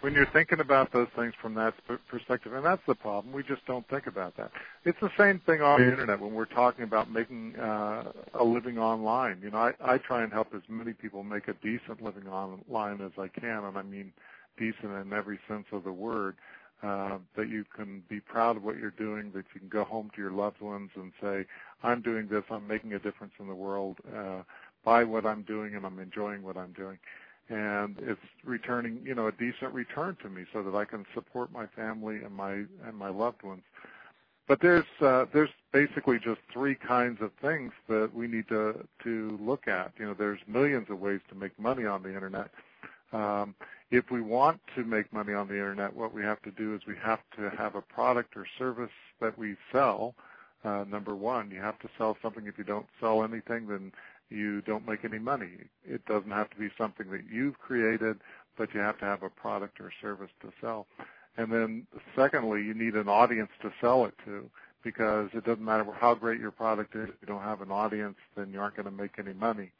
When 0.00 0.14
you're- 0.14 0.26
thinking 0.32 0.60
about 0.60 0.92
those 0.92 1.08
things 1.10 1.34
from 1.34 1.54
that 1.54 1.74
perspective, 2.08 2.54
and 2.54 2.64
that's 2.64 2.84
the 2.86 2.94
problem, 2.94 3.34
we 3.34 3.42
just 3.42 3.64
don't 3.66 3.86
think 3.88 4.06
about 4.06 4.36
that. 4.36 4.50
It's 4.84 4.98
the 5.00 5.10
same 5.18 5.40
thing 5.40 5.60
on 5.60 5.80
the 5.80 5.90
internet 5.90 6.20
when 6.20 6.32
we're 6.32 6.46
talking 6.46 6.84
about 6.84 7.10
making 7.10 7.56
uh, 7.56 8.12
a 8.34 8.44
living 8.44 8.78
online. 8.78 9.40
You 9.42 9.50
know, 9.50 9.58
I, 9.58 9.74
I 9.80 9.98
try 9.98 10.22
and 10.22 10.32
help 10.32 10.54
as 10.54 10.62
many 10.68 10.94
people 10.94 11.22
make 11.22 11.48
a 11.48 11.54
decent 11.54 12.00
living 12.00 12.28
online 12.28 13.00
as 13.02 13.12
I 13.18 13.28
can, 13.28 13.64
and 13.64 13.76
I 13.76 13.82
mean 13.82 14.12
decent 14.56 14.92
in 14.92 15.12
every 15.12 15.38
sense 15.48 15.66
of 15.72 15.84
the 15.84 15.92
word. 15.92 16.36
Uh, 16.82 17.18
that 17.36 17.50
you 17.50 17.62
can 17.76 18.02
be 18.08 18.20
proud 18.20 18.56
of 18.56 18.62
what 18.62 18.78
you're 18.78 18.90
doing, 18.92 19.30
that 19.32 19.44
you 19.52 19.60
can 19.60 19.68
go 19.68 19.84
home 19.84 20.10
to 20.16 20.22
your 20.22 20.30
loved 20.30 20.62
ones 20.62 20.88
and 20.96 21.12
say, 21.20 21.44
I'm 21.82 22.00
doing 22.00 22.26
this, 22.26 22.42
I'm 22.48 22.66
making 22.66 22.94
a 22.94 22.98
difference 22.98 23.34
in 23.38 23.48
the 23.48 23.54
world 23.54 23.98
uh, 24.16 24.44
by 24.82 25.04
what 25.04 25.26
I'm 25.26 25.42
doing, 25.42 25.74
and 25.74 25.84
I'm 25.84 25.98
enjoying 25.98 26.42
what 26.42 26.56
I'm 26.56 26.72
doing 26.72 26.98
and 27.50 27.96
it's 28.00 28.20
returning, 28.44 29.00
you 29.04 29.14
know, 29.14 29.26
a 29.26 29.32
decent 29.32 29.74
return 29.74 30.16
to 30.22 30.30
me 30.30 30.44
so 30.52 30.62
that 30.62 30.74
I 30.74 30.84
can 30.84 31.04
support 31.12 31.52
my 31.52 31.66
family 31.66 32.22
and 32.22 32.34
my 32.34 32.52
and 32.52 32.94
my 32.96 33.10
loved 33.10 33.42
ones. 33.42 33.62
But 34.46 34.60
there's 34.60 34.86
uh, 35.00 35.26
there's 35.32 35.50
basically 35.72 36.18
just 36.18 36.40
three 36.52 36.74
kinds 36.74 37.20
of 37.20 37.32
things 37.42 37.72
that 37.88 38.10
we 38.14 38.26
need 38.26 38.48
to 38.48 38.86
to 39.04 39.38
look 39.42 39.68
at. 39.68 39.92
You 39.98 40.06
know, 40.06 40.14
there's 40.14 40.40
millions 40.46 40.88
of 40.90 41.00
ways 41.00 41.20
to 41.28 41.34
make 41.34 41.58
money 41.58 41.84
on 41.86 42.02
the 42.02 42.14
internet. 42.14 42.50
Um, 43.12 43.54
if 43.90 44.10
we 44.10 44.20
want 44.20 44.60
to 44.76 44.84
make 44.84 45.12
money 45.12 45.34
on 45.34 45.48
the 45.48 45.54
internet, 45.54 45.94
what 45.94 46.14
we 46.14 46.22
have 46.22 46.40
to 46.42 46.52
do 46.52 46.74
is 46.74 46.82
we 46.86 46.94
have 47.02 47.20
to 47.36 47.50
have 47.50 47.74
a 47.74 47.82
product 47.82 48.36
or 48.36 48.46
service 48.58 48.92
that 49.20 49.36
we 49.36 49.56
sell. 49.72 50.14
Uh, 50.64 50.84
number 50.88 51.16
one, 51.16 51.50
you 51.50 51.60
have 51.60 51.78
to 51.80 51.88
sell 51.98 52.16
something. 52.22 52.46
If 52.46 52.56
you 52.58 52.64
don't 52.64 52.86
sell 53.00 53.24
anything, 53.24 53.66
then 53.66 53.92
you 54.30 54.62
don't 54.62 54.86
make 54.86 55.04
any 55.04 55.18
money. 55.18 55.50
It 55.84 56.04
doesn't 56.06 56.30
have 56.30 56.50
to 56.50 56.56
be 56.56 56.70
something 56.78 57.10
that 57.10 57.24
you've 57.30 57.58
created, 57.58 58.18
but 58.56 58.72
you 58.72 58.80
have 58.80 58.98
to 59.00 59.04
have 59.04 59.22
a 59.22 59.30
product 59.30 59.80
or 59.80 59.92
service 60.00 60.30
to 60.42 60.52
sell. 60.60 60.86
And 61.36 61.52
then 61.52 61.86
secondly, 62.16 62.62
you 62.62 62.74
need 62.74 62.94
an 62.94 63.08
audience 63.08 63.50
to 63.62 63.72
sell 63.80 64.04
it 64.04 64.14
to 64.24 64.50
because 64.82 65.30
it 65.34 65.44
doesn't 65.44 65.64
matter 65.64 65.86
how 65.92 66.14
great 66.14 66.40
your 66.40 66.50
product 66.50 66.94
is. 66.94 67.08
If 67.08 67.14
you 67.20 67.26
don't 67.26 67.42
have 67.42 67.60
an 67.60 67.70
audience, 67.70 68.16
then 68.36 68.52
you 68.52 68.60
aren't 68.60 68.76
going 68.76 68.86
to 68.86 68.90
make 68.90 69.18
any 69.18 69.34
money. 69.34 69.72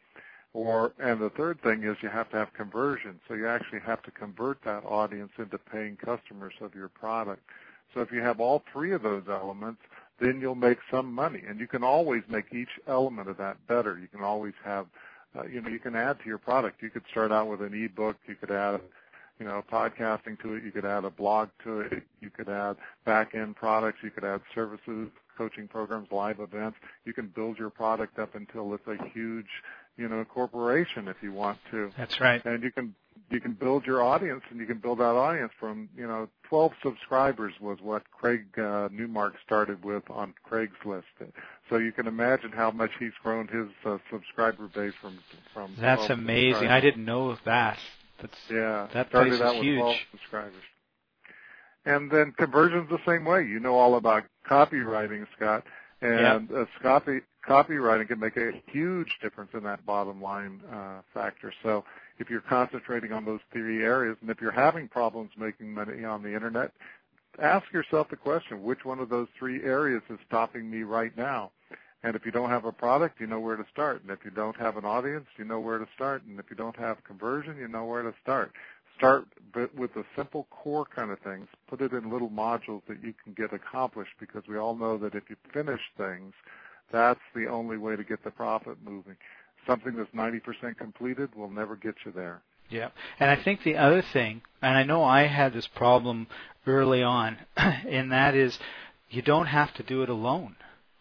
Or, 0.52 0.92
and 0.98 1.20
the 1.20 1.30
third 1.30 1.62
thing 1.62 1.84
is 1.84 1.96
you 2.02 2.08
have 2.08 2.30
to 2.30 2.36
have 2.36 2.52
conversion. 2.54 3.20
So 3.28 3.34
you 3.34 3.46
actually 3.46 3.80
have 3.80 4.02
to 4.02 4.10
convert 4.10 4.62
that 4.64 4.84
audience 4.84 5.30
into 5.38 5.58
paying 5.58 5.96
customers 5.96 6.54
of 6.60 6.74
your 6.74 6.88
product. 6.88 7.42
So 7.94 8.00
if 8.00 8.12
you 8.12 8.20
have 8.20 8.40
all 8.40 8.62
three 8.72 8.92
of 8.92 9.02
those 9.02 9.24
elements, 9.28 9.80
then 10.20 10.40
you'll 10.40 10.54
make 10.54 10.78
some 10.90 11.12
money. 11.12 11.42
And 11.48 11.58
you 11.58 11.66
can 11.66 11.82
always 11.82 12.22
make 12.28 12.52
each 12.52 12.68
element 12.86 13.28
of 13.28 13.36
that 13.38 13.56
better. 13.66 13.98
You 13.98 14.08
can 14.08 14.22
always 14.22 14.54
have, 14.64 14.86
uh, 15.36 15.44
you 15.46 15.60
know, 15.60 15.68
you 15.68 15.78
can 15.78 15.96
add 15.96 16.18
to 16.20 16.26
your 16.26 16.38
product. 16.38 16.82
You 16.82 16.90
could 16.90 17.04
start 17.10 17.32
out 17.32 17.48
with 17.48 17.62
an 17.62 17.72
ebook. 17.74 18.16
You 18.26 18.34
could 18.34 18.50
add, 18.50 18.80
you 19.38 19.46
know, 19.46 19.64
podcasting 19.72 20.40
to 20.42 20.54
it. 20.54 20.64
You 20.64 20.72
could 20.72 20.84
add 20.84 21.04
a 21.04 21.10
blog 21.10 21.48
to 21.64 21.80
it. 21.80 22.02
You 22.20 22.30
could 22.30 22.48
add 22.48 22.76
back-end 23.06 23.56
products. 23.56 23.98
You 24.02 24.10
could 24.10 24.24
add 24.24 24.42
services, 24.54 25.08
coaching 25.38 25.66
programs, 25.66 26.08
live 26.10 26.40
events. 26.40 26.76
You 27.04 27.14
can 27.14 27.28
build 27.28 27.58
your 27.58 27.70
product 27.70 28.18
up 28.18 28.34
until 28.34 28.74
it's 28.74 28.86
a 28.86 28.96
huge, 29.14 29.48
you 29.96 30.08
know, 30.08 30.24
corporation 30.24 31.08
if 31.08 31.16
you 31.22 31.32
want 31.32 31.58
to. 31.70 31.90
That's 31.96 32.20
right. 32.20 32.44
And 32.44 32.62
you 32.62 32.70
can 32.70 32.94
you 33.30 33.40
can 33.40 33.52
build 33.52 33.86
your 33.86 34.02
audience 34.02 34.42
and 34.50 34.58
you 34.58 34.66
can 34.66 34.78
build 34.78 34.98
that 34.98 35.04
audience 35.04 35.52
from 35.58 35.88
you 35.96 36.06
know 36.06 36.28
12 36.48 36.72
subscribers 36.82 37.54
was 37.60 37.78
what 37.80 38.02
Craig 38.10 38.46
uh, 38.58 38.88
Newmark 38.90 39.34
started 39.44 39.84
with 39.84 40.02
on 40.10 40.34
Craigslist. 40.48 41.04
So 41.68 41.76
you 41.76 41.92
can 41.92 42.06
imagine 42.06 42.50
how 42.50 42.70
much 42.72 42.90
he's 42.98 43.12
grown 43.22 43.46
his 43.46 43.68
uh, 43.84 43.98
subscriber 44.10 44.68
base 44.74 44.94
from 45.00 45.18
from. 45.54 45.74
That's 45.80 46.10
amazing. 46.10 46.68
I 46.68 46.80
didn't 46.80 47.04
know 47.04 47.36
that. 47.44 47.78
That's 48.20 48.36
Yeah, 48.50 48.88
That 48.92 49.10
place 49.10 49.32
is 49.32 49.52
huge. 49.62 49.80
12 49.80 49.96
subscribers. 50.10 50.62
And 51.86 52.10
then 52.10 52.32
conversion's 52.36 52.90
the 52.90 52.98
same 53.06 53.24
way. 53.24 53.46
You 53.46 53.58
know 53.60 53.76
all 53.76 53.96
about 53.96 54.24
copywriting, 54.48 55.26
Scott, 55.36 55.64
and 56.02 56.50
uh, 56.52 56.66
copy 56.82 57.20
copywriting 57.48 58.08
can 58.08 58.20
make 58.20 58.36
a 58.36 58.52
huge 58.66 59.08
difference 59.22 59.50
in 59.54 59.62
that 59.62 59.84
bottom 59.86 60.20
line 60.20 60.60
uh, 60.70 61.00
factor. 61.14 61.52
So 61.62 61.84
if 62.20 62.30
you're 62.30 62.40
concentrating 62.40 63.12
on 63.12 63.24
those 63.24 63.40
three 63.52 63.82
areas, 63.82 64.16
and 64.20 64.30
if 64.30 64.40
you're 64.40 64.50
having 64.52 64.88
problems 64.88 65.30
making 65.36 65.72
money 65.72 66.04
on 66.04 66.22
the 66.22 66.32
internet, 66.34 66.72
ask 67.42 67.72
yourself 67.72 68.08
the 68.10 68.16
question: 68.16 68.62
Which 68.62 68.84
one 68.84 69.00
of 69.00 69.08
those 69.08 69.28
three 69.38 69.62
areas 69.62 70.02
is 70.10 70.18
stopping 70.26 70.70
me 70.70 70.82
right 70.82 71.16
now? 71.16 71.50
And 72.02 72.16
if 72.16 72.24
you 72.24 72.32
don't 72.32 72.50
have 72.50 72.64
a 72.64 72.72
product, 72.72 73.20
you 73.20 73.26
know 73.26 73.40
where 73.40 73.56
to 73.56 73.66
start. 73.70 74.02
And 74.02 74.10
if 74.10 74.20
you 74.24 74.30
don't 74.30 74.56
have 74.56 74.76
an 74.76 74.84
audience, 74.84 75.26
you 75.36 75.44
know 75.44 75.60
where 75.60 75.78
to 75.78 75.86
start. 75.94 76.22
And 76.24 76.38
if 76.38 76.46
you 76.48 76.56
don't 76.56 76.76
have 76.76 77.04
conversion, 77.04 77.58
you 77.58 77.68
know 77.68 77.84
where 77.84 78.02
to 78.02 78.14
start. 78.22 78.52
Start 78.96 79.26
with 79.76 79.92
the 79.94 80.04
simple 80.16 80.46
core 80.50 80.86
kind 80.86 81.10
of 81.10 81.18
things. 81.20 81.46
Put 81.68 81.80
it 81.82 81.92
in 81.92 82.10
little 82.10 82.30
modules 82.30 82.82
that 82.88 83.02
you 83.02 83.14
can 83.22 83.34
get 83.34 83.52
accomplished 83.52 84.12
because 84.18 84.42
we 84.48 84.56
all 84.56 84.74
know 84.74 84.96
that 84.98 85.14
if 85.14 85.24
you 85.28 85.36
finish 85.52 85.80
things, 85.96 86.32
that's 86.90 87.20
the 87.34 87.46
only 87.46 87.76
way 87.76 87.96
to 87.96 88.04
get 88.04 88.24
the 88.24 88.30
profit 88.30 88.78
moving. 88.82 89.16
Something 89.66 89.94
that's 89.96 90.10
90% 90.10 90.76
completed 90.76 91.34
will 91.34 91.50
never 91.50 91.76
get 91.76 91.94
you 92.04 92.12
there. 92.12 92.42
Yeah. 92.70 92.90
And 93.18 93.30
I 93.30 93.42
think 93.42 93.62
the 93.62 93.76
other 93.76 94.02
thing, 94.12 94.42
and 94.62 94.76
I 94.76 94.84
know 94.84 95.02
I 95.02 95.26
had 95.26 95.52
this 95.52 95.66
problem 95.66 96.28
early 96.66 97.02
on, 97.02 97.38
and 97.56 98.12
that 98.12 98.34
is 98.34 98.58
you 99.10 99.22
don't 99.22 99.46
have 99.46 99.74
to 99.74 99.82
do 99.82 100.02
it 100.02 100.08
alone, 100.08 100.56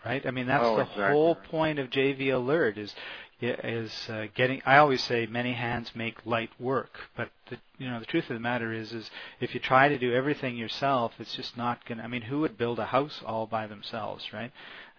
right? 0.06 0.26
I 0.26 0.32
mean, 0.32 0.48
that's 0.48 0.66
Oh, 0.66 0.78
the 0.78 0.82
exactly 0.82 1.12
whole 1.12 1.36
point 1.36 1.80
of 1.80 1.90
JV 1.90 2.34
Alert 2.34 2.78
is 2.78 2.94
is 3.42 3.92
uh, 4.10 4.28
getting. 4.36 4.62
I 4.66 4.78
always 4.78 5.04
say 5.04 5.26
many 5.26 5.54
hands 5.54 5.92
make 5.96 6.26
light 6.26 6.50
work, 6.60 7.00
but 7.16 7.30
the 7.50 7.58
you 7.78 7.90
know 7.90 8.00
the 8.00 8.06
truth 8.06 8.30
of 8.30 8.34
the 8.36 8.40
matter 8.40 8.72
is 8.74 8.92
is 8.94 9.10
if 9.40 9.54
you 9.54 9.60
try 9.60 9.88
to 9.90 9.98
do 9.98 10.14
everything 10.14 10.58
yourself, 10.58 11.14
it's 11.20 11.36
just 11.36 11.58
not 11.58 11.86
gonna. 11.86 12.04
I 12.04 12.08
mean, 12.08 12.24
who 12.24 12.40
would 12.42 12.58
build 12.58 12.80
a 12.80 12.86
house 12.86 13.22
all 13.26 13.48
by 13.48 13.68
themselves, 13.68 14.26
right? 14.34 14.52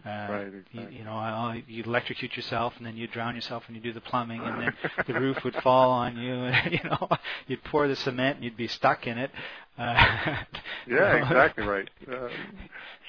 Uh, 0.05 0.09
Right, 0.31 0.46
you, 0.53 0.59
exactly. 0.70 0.96
you 0.98 1.05
know, 1.05 1.12
I- 1.12 1.62
you 1.68 1.85
electrocute 1.85 2.35
yourself, 2.35 2.74
and 2.79 2.87
then 2.87 2.96
you 2.96 3.07
drown 3.07 3.35
yourself 3.35 3.64
and 3.66 3.76
you 3.76 3.83
do 3.83 3.92
the 3.92 4.00
plumbing, 4.00 4.40
and 4.42 4.59
then 4.62 4.74
the 5.07 5.20
roof 5.20 5.44
would 5.44 5.57
fall 5.57 5.90
on 5.90 6.16
you. 6.16 6.33
And, 6.35 6.72
you 6.83 6.88
know, 6.88 7.09
you'd 7.46 7.62
pour 7.64 7.87
the 7.87 7.96
cement, 7.96 8.37
and 8.37 8.44
you'd 8.44 8.57
be 8.57 8.66
stuck 8.68 9.07
in 9.07 9.18
it. 9.18 9.31
Uh, 9.79 10.37
Yeah, 10.87 11.16
exactly 11.16 11.64
right. 11.66 11.88
Uh, 12.11 12.29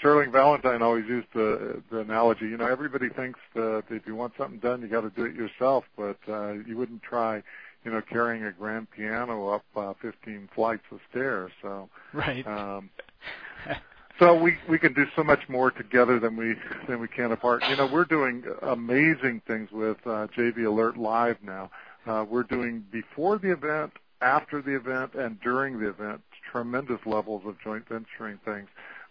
Sterling 0.02 0.32
Valentine 0.32 0.82
always 0.82 1.06
used 1.06 1.28
the 1.36 1.80
the 1.92 2.00
analogy. 2.00 2.46
You 2.46 2.58
know, 2.58 2.66
everybody 2.66 3.08
thinks 3.10 3.40
that 3.54 3.84
if 3.92 4.08
you 4.08 4.16
want 4.16 4.34
something 4.36 4.58
done, 4.58 4.82
you 4.82 4.88
got 4.88 5.02
to 5.02 5.12
do 5.12 5.26
it 5.26 5.36
yourself, 5.36 5.86
but 5.96 6.18
uh, 6.28 6.54
you 6.54 6.76
wouldn't 6.76 7.04
try, 7.04 7.44
you 7.86 7.92
know, 7.92 8.02
carrying 8.02 8.44
a 8.44 8.52
grand 8.52 8.90
piano 8.90 9.50
up 9.50 9.64
uh, 9.76 9.94
15 10.02 10.50
flights 10.56 10.86
of 10.92 11.00
stairs. 11.12 11.52
So, 11.62 11.88
right. 12.14 12.46
um, 12.48 12.90
so 14.20 14.34
we 14.34 14.58
we 14.68 14.80
can 14.80 14.94
do 14.94 15.06
so 15.16 15.24
much 15.24 15.48
more 15.48 15.70
together 15.70 16.20
than 16.20 16.36
we 16.36 16.56
than 16.88 17.00
we 17.00 17.08
can 17.08 17.32
apart. 17.32 17.64
You 17.70 17.76
know, 17.76 17.86
we're 17.86 18.06
doing 18.06 18.44
amazing 18.64 19.44
things 19.46 19.70
with 19.72 19.98
uh, 20.08 20.26
JV 20.36 20.66
Alert 20.66 20.98
Live 20.98 21.38
now. 21.44 21.70
Uh, 22.08 22.26
we're 22.28 22.42
doing 22.42 22.84
before 22.92 23.38
the 23.38 23.52
event, 23.52 23.94
after 24.20 24.64
the 24.64 24.76
event, 24.76 25.14
and 25.14 25.40
during 25.42 25.80
the 25.80 25.90
event 25.90 26.22
tremendous 26.52 27.00
levels 27.06 27.44
of 27.46 27.56
joint 27.64 27.88
venturing 27.88 28.38
things. 28.44 28.68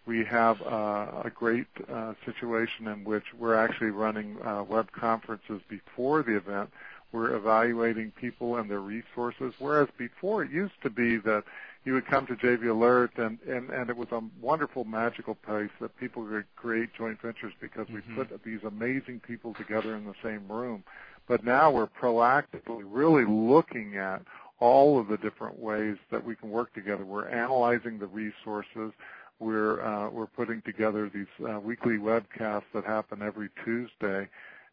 We 0.06 0.24
have 0.24 0.60
uh, 0.62 1.22
a 1.24 1.30
great 1.34 1.66
uh, 1.92 2.14
situation 2.24 2.88
in 2.88 3.04
which 3.04 3.24
we're 3.38 3.54
actually 3.54 3.90
running 3.90 4.40
uh, 4.42 4.64
web 4.64 4.90
conferences 4.92 5.60
before 5.68 6.22
the 6.22 6.36
event. 6.36 6.70
We're 7.12 7.34
evaluating 7.34 8.12
people 8.12 8.56
and 8.56 8.70
their 8.70 8.80
resources, 8.80 9.52
whereas 9.58 9.88
before 9.98 10.44
it 10.44 10.50
used 10.50 10.80
to 10.82 10.90
be 10.90 11.16
that 11.18 11.44
you 11.84 11.94
would 11.94 12.06
come 12.06 12.26
to 12.26 12.34
JV 12.34 12.70
Alert 12.70 13.12
and, 13.16 13.38
and, 13.48 13.70
and 13.70 13.90
it 13.90 13.96
was 13.96 14.08
a 14.12 14.22
wonderful 14.40 14.84
magical 14.84 15.34
place 15.34 15.70
that 15.80 15.96
people 15.96 16.24
could 16.24 16.44
create 16.56 16.90
joint 16.96 17.20
ventures 17.20 17.52
because 17.60 17.88
we 17.88 18.00
Mhm. 18.00 18.14
put 18.16 18.44
these 18.44 18.62
amazing 18.64 19.20
people 19.20 19.54
together 19.54 19.96
in 19.96 20.04
the 20.04 20.14
same 20.22 20.46
room. 20.48 20.84
But 21.26 21.42
now 21.44 21.70
we're 21.70 21.86
proactively 21.86 22.82
really 22.84 23.24
looking 23.24 23.96
at 23.96 24.22
all 24.58 24.98
of 24.98 25.08
the 25.08 25.16
different 25.16 25.58
ways 25.58 25.96
that 26.10 26.22
we 26.22 26.36
can 26.36 26.50
work 26.50 26.72
together. 26.74 27.04
We're 27.04 27.28
analyzing 27.28 27.98
the 27.98 28.06
resources. 28.06 28.92
We're 29.40 29.82
uh, 29.82 30.10
we're 30.10 30.26
putting 30.26 30.60
together 30.62 31.10
these 31.12 31.26
uh, 31.48 31.58
weekly 31.58 31.96
webcasts 31.96 32.64
that 32.74 32.84
happen 32.84 33.22
every 33.22 33.48
Tuesday, 33.64 34.28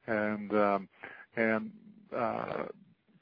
and 0.07 0.53
um, 0.53 0.89
and 1.37 1.71
uh, 2.15 2.65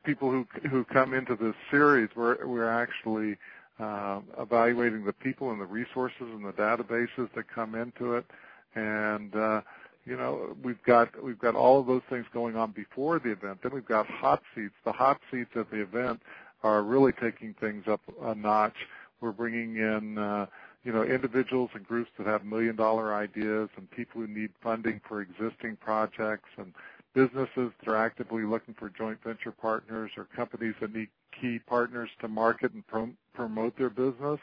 people 0.03 0.31
who 0.31 0.47
who 0.69 0.83
come 0.85 1.13
into 1.13 1.35
this 1.35 1.53
series, 1.69 2.09
we're 2.15 2.43
we're 2.47 2.69
actually 2.69 3.37
uh, 3.79 4.21
evaluating 4.39 5.05
the 5.05 5.13
people 5.13 5.51
and 5.51 5.61
the 5.61 5.65
resources 5.65 6.21
and 6.21 6.43
the 6.43 6.53
databases 6.53 7.29
that 7.35 7.47
come 7.53 7.75
into 7.75 8.15
it, 8.15 8.25
and 8.73 9.35
uh, 9.35 9.61
you 10.05 10.17
know 10.17 10.55
we've 10.63 10.81
got 10.83 11.23
we've 11.23 11.39
got 11.39 11.53
all 11.53 11.79
of 11.79 11.85
those 11.85 12.01
things 12.09 12.25
going 12.33 12.55
on 12.55 12.71
before 12.71 13.19
the 13.19 13.31
event. 13.31 13.59
Then 13.61 13.71
we've 13.71 13.85
got 13.85 14.07
hot 14.07 14.41
seats. 14.55 14.73
The 14.83 14.91
hot 14.91 15.19
seats 15.31 15.51
at 15.55 15.69
the 15.69 15.81
event 15.81 16.21
are 16.63 16.81
really 16.81 17.11
taking 17.11 17.53
things 17.59 17.83
up 17.87 18.01
a 18.23 18.33
notch. 18.33 18.75
We're 19.21 19.31
bringing 19.31 19.75
in 19.75 20.17
uh, 20.17 20.47
you 20.85 20.93
know, 20.93 21.03
individuals 21.03 21.71
and 21.73 21.85
groups 21.85 22.11
that 22.17 22.27
have 22.27 22.45
million 22.45 22.75
dollar 22.75 23.13
ideas 23.15 23.69
and 23.75 23.89
people 23.89 24.21
who 24.21 24.27
need 24.27 24.51
funding 24.61 25.01
for 25.07 25.19
existing 25.19 25.75
projects 25.77 26.49
and 26.57 26.73
businesses 27.15 27.71
that 27.79 27.87
are 27.87 27.97
actively 27.97 28.43
looking 28.43 28.75
for 28.75 28.89
joint 28.89 29.17
venture 29.23 29.51
partners 29.51 30.11
or 30.15 30.25
companies 30.25 30.75
that 30.79 30.93
need 30.93 31.09
key 31.41 31.59
partners 31.65 32.09
to 32.21 32.27
market 32.27 32.71
and 32.73 32.85
prom- 32.85 33.17
promote 33.33 33.75
their 33.77 33.89
business 33.89 34.39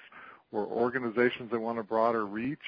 or 0.50 0.66
organizations 0.66 1.50
that 1.52 1.61
want 1.61 1.78
a 1.78 1.83
broader 1.83 2.26
reach. 2.26 2.59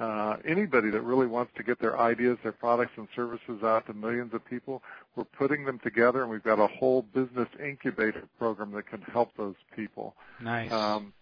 Uh, 0.00 0.36
anybody 0.44 0.90
that 0.90 1.02
really 1.02 1.26
wants 1.26 1.52
to 1.56 1.62
get 1.62 1.78
their 1.78 2.00
ideas, 2.00 2.36
their 2.42 2.50
products 2.50 2.92
and 2.96 3.06
services 3.14 3.62
out 3.62 3.86
to 3.86 3.92
millions 3.92 4.34
of 4.34 4.44
people, 4.44 4.82
we're 5.14 5.22
putting 5.22 5.64
them 5.64 5.78
together 5.78 6.22
and 6.22 6.30
we've 6.30 6.42
got 6.42 6.58
a 6.58 6.66
whole 6.66 7.02
business 7.02 7.48
incubator 7.64 8.24
program 8.36 8.72
that 8.72 8.86
can 8.88 9.00
help 9.02 9.30
those 9.36 9.54
people. 9.76 10.16
Nice. 10.40 10.72
Um, 10.72 11.12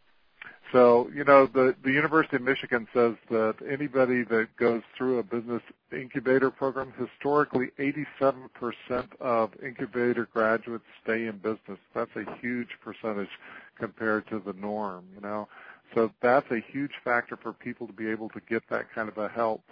so, 0.73 1.11
you 1.13 1.25
know, 1.25 1.47
the, 1.47 1.75
the 1.83 1.91
University 1.91 2.37
of 2.37 2.43
Michigan 2.43 2.87
says 2.95 3.15
that 3.29 3.57
anybody 3.69 4.23
that 4.25 4.49
goes 4.57 4.83
through 4.97 5.19
a 5.19 5.23
business 5.23 5.63
incubator 5.93 6.51
program, 6.51 6.93
historically 6.97 7.71
87% 7.79 8.49
of 9.21 9.51
incubator 9.65 10.29
graduates 10.33 10.85
stay 11.03 11.27
in 11.27 11.39
business. 11.39 11.79
That's 11.93 12.15
a 12.15 12.25
huge 12.41 12.69
percentage 12.85 13.31
compared 13.79 14.29
to 14.29 14.39
the 14.39 14.53
norm, 14.53 15.07
you 15.15 15.21
know. 15.21 15.49
So 15.95 16.13
that's 16.23 16.49
a 16.53 16.61
huge 16.61 16.93
factor 17.03 17.37
for 17.37 17.53
people 17.53 17.89
to 17.89 17.93
be 17.93 18.09
able 18.09 18.29
to 18.29 18.41
get 18.49 18.63
that 18.71 18.93
kind 18.95 19.09
of 19.09 19.19
a 19.19 19.29
help. 19.29 19.63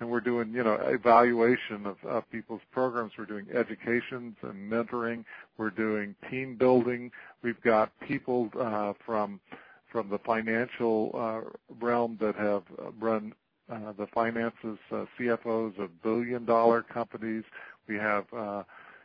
And 0.00 0.10
we're 0.10 0.20
doing, 0.20 0.52
you 0.52 0.62
know, 0.62 0.74
evaluation 0.74 1.84
of, 1.86 1.96
of 2.04 2.30
people's 2.30 2.60
programs. 2.70 3.12
We're 3.18 3.26
doing 3.26 3.46
educations 3.54 4.36
and 4.42 4.70
mentoring. 4.70 5.24
We're 5.58 5.70
doing 5.70 6.14
team 6.30 6.56
building. 6.56 7.10
We've 7.42 7.60
got 7.62 7.90
people 8.00 8.50
uh, 8.58 8.94
from 9.04 9.40
from 9.90 10.08
the 10.08 10.18
financial 10.18 11.10
uh, 11.14 11.40
realm 11.80 12.18
that 12.20 12.36
have 12.36 12.62
run 12.98 13.32
uh, 13.70 13.92
the 13.98 14.06
finances, 14.06 14.78
uh, 14.92 15.04
CFOs 15.18 15.78
of 15.78 16.02
billion-dollar 16.02 16.82
companies. 16.82 17.42
We 17.88 17.96
have, 17.96 18.24
uh, 18.32 18.62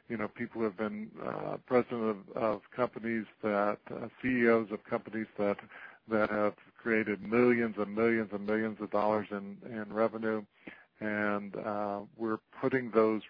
you 0.07 0.17
know, 0.17 0.27
people 0.27 0.59
who 0.61 0.65
have 0.65 0.77
been 0.77 1.09
uh, 1.25 1.57
president 1.65 2.17
of, 2.35 2.61
companies 2.75 3.25
that, 3.41 3.79
uh, 3.89 4.07
CEOs 4.21 4.71
of 4.71 4.83
companies 4.83 5.27
that 5.37 5.57
that 6.07 6.29
have 6.29 6.55
created 6.81 7.21
millions 7.21 7.75
and 7.77 7.95
millions 7.95 8.29
and 8.33 8.45
millions 8.45 8.77
of 8.81 8.89
dollars 8.91 9.27
in, 9.31 9.55
in 9.71 9.93
revenue 9.93 10.43
and 11.01 11.55
uh, 11.57 11.99
we're 12.15 12.37
putting 12.61 12.91
those 12.91 13.21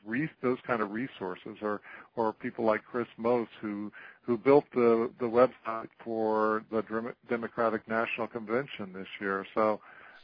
those 0.44 0.58
kind 0.68 0.82
of 0.82 0.92
resources, 0.92 1.58
or 1.62 1.82
or 2.16 2.34
people 2.34 2.66
like 2.66 2.84
Chris 2.84 3.08
Mose 3.18 3.48
who 3.62 3.92
who 4.22 4.38
built 4.38 4.66
the 4.74 5.10
the 5.20 5.26
website 5.26 5.90
for 6.04 6.64
the 6.72 7.14
Democratic 7.30 7.88
National 7.88 8.28
Convention 8.28 8.94
this 8.94 9.08
year. 9.20 9.46
So 9.54 9.80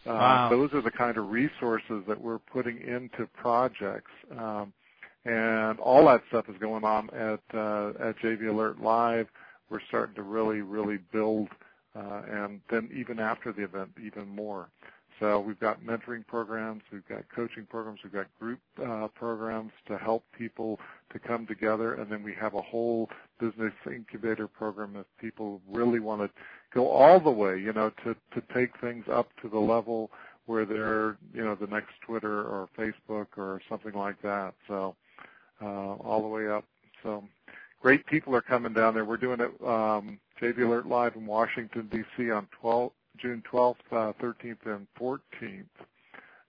uh, 0.05 0.13
wow. 0.13 0.49
those 0.49 0.73
are 0.73 0.81
the 0.81 0.91
kind 0.91 1.17
of 1.17 1.29
resources 1.29 2.03
that 2.07 2.19
we're 2.19 2.39
putting 2.39 2.79
into 2.81 3.27
projects, 3.35 4.11
um, 4.37 4.71
and 5.25 5.79
all 5.79 6.05
that 6.05 6.21
stuff 6.29 6.45
is 6.47 6.55
going 6.59 6.83
on 6.83 7.09
at 7.09 7.41
uh, 7.53 7.89
at 7.99 8.17
JV 8.19 8.49
Alert 8.49 8.79
Live. 8.81 9.27
We're 9.69 9.81
starting 9.87 10.15
to 10.15 10.23
really 10.23 10.61
really 10.61 10.99
build, 11.11 11.49
uh, 11.95 12.21
and 12.29 12.61
then 12.69 12.89
even 12.95 13.19
after 13.19 13.51
the 13.51 13.63
event, 13.63 13.89
even 14.03 14.27
more. 14.27 14.69
So 15.19 15.39
we've 15.39 15.59
got 15.59 15.81
mentoring 15.81 16.25
programs, 16.27 16.83
we've 16.91 17.07
got 17.07 17.23
coaching 17.29 17.65
programs, 17.65 18.01
we've 18.03 18.13
got 18.13 18.27
group 18.39 18.59
uh, 18.85 19.07
programs 19.07 19.71
to 19.87 19.97
help 19.97 20.23
people 20.37 20.79
to 21.11 21.19
come 21.19 21.47
together, 21.47 21.95
and 21.95 22.11
then 22.11 22.21
we 22.21 22.33
have 22.35 22.53
a 22.53 22.61
whole 22.61 23.09
business 23.39 23.73
incubator 23.87 24.47
program 24.47 24.95
if 24.95 25.05
people 25.19 25.61
really 25.67 25.99
want 25.99 26.21
to 26.21 26.29
go 26.73 26.89
all 26.89 27.19
the 27.19 27.31
way, 27.31 27.59
you 27.59 27.73
know, 27.73 27.89
to 28.03 28.15
to 28.33 28.41
take 28.53 28.79
things 28.79 29.05
up 29.11 29.29
to 29.41 29.49
the 29.49 29.59
level 29.59 30.11
where 30.45 30.65
they're, 30.65 31.17
you 31.33 31.43
know, 31.43 31.55
the 31.55 31.67
next 31.67 31.93
Twitter 32.01 32.43
or 32.43 32.69
Facebook 32.77 33.27
or 33.37 33.61
something 33.67 33.93
like 33.93 34.21
that. 34.21 34.53
So 34.67 34.95
uh, 35.61 35.65
all 35.65 36.21
the 36.21 36.27
way 36.27 36.47
up. 36.47 36.63
So 37.03 37.23
great 37.81 38.05
people 38.05 38.35
are 38.35 38.41
coming 38.41 38.73
down 38.73 38.93
there. 38.93 39.05
We're 39.05 39.17
doing 39.17 39.39
it 39.39 39.51
um, 39.65 40.19
JV 40.41 40.59
Alert 40.59 40.87
Live 40.87 41.15
in 41.15 41.25
Washington 41.25 41.89
D.C. 41.91 42.31
on 42.31 42.47
12 42.61 42.91
June 43.21 43.43
12th, 43.51 43.75
uh, 43.91 44.13
13th, 44.21 44.65
and 44.65 44.87
14th. 44.99 45.65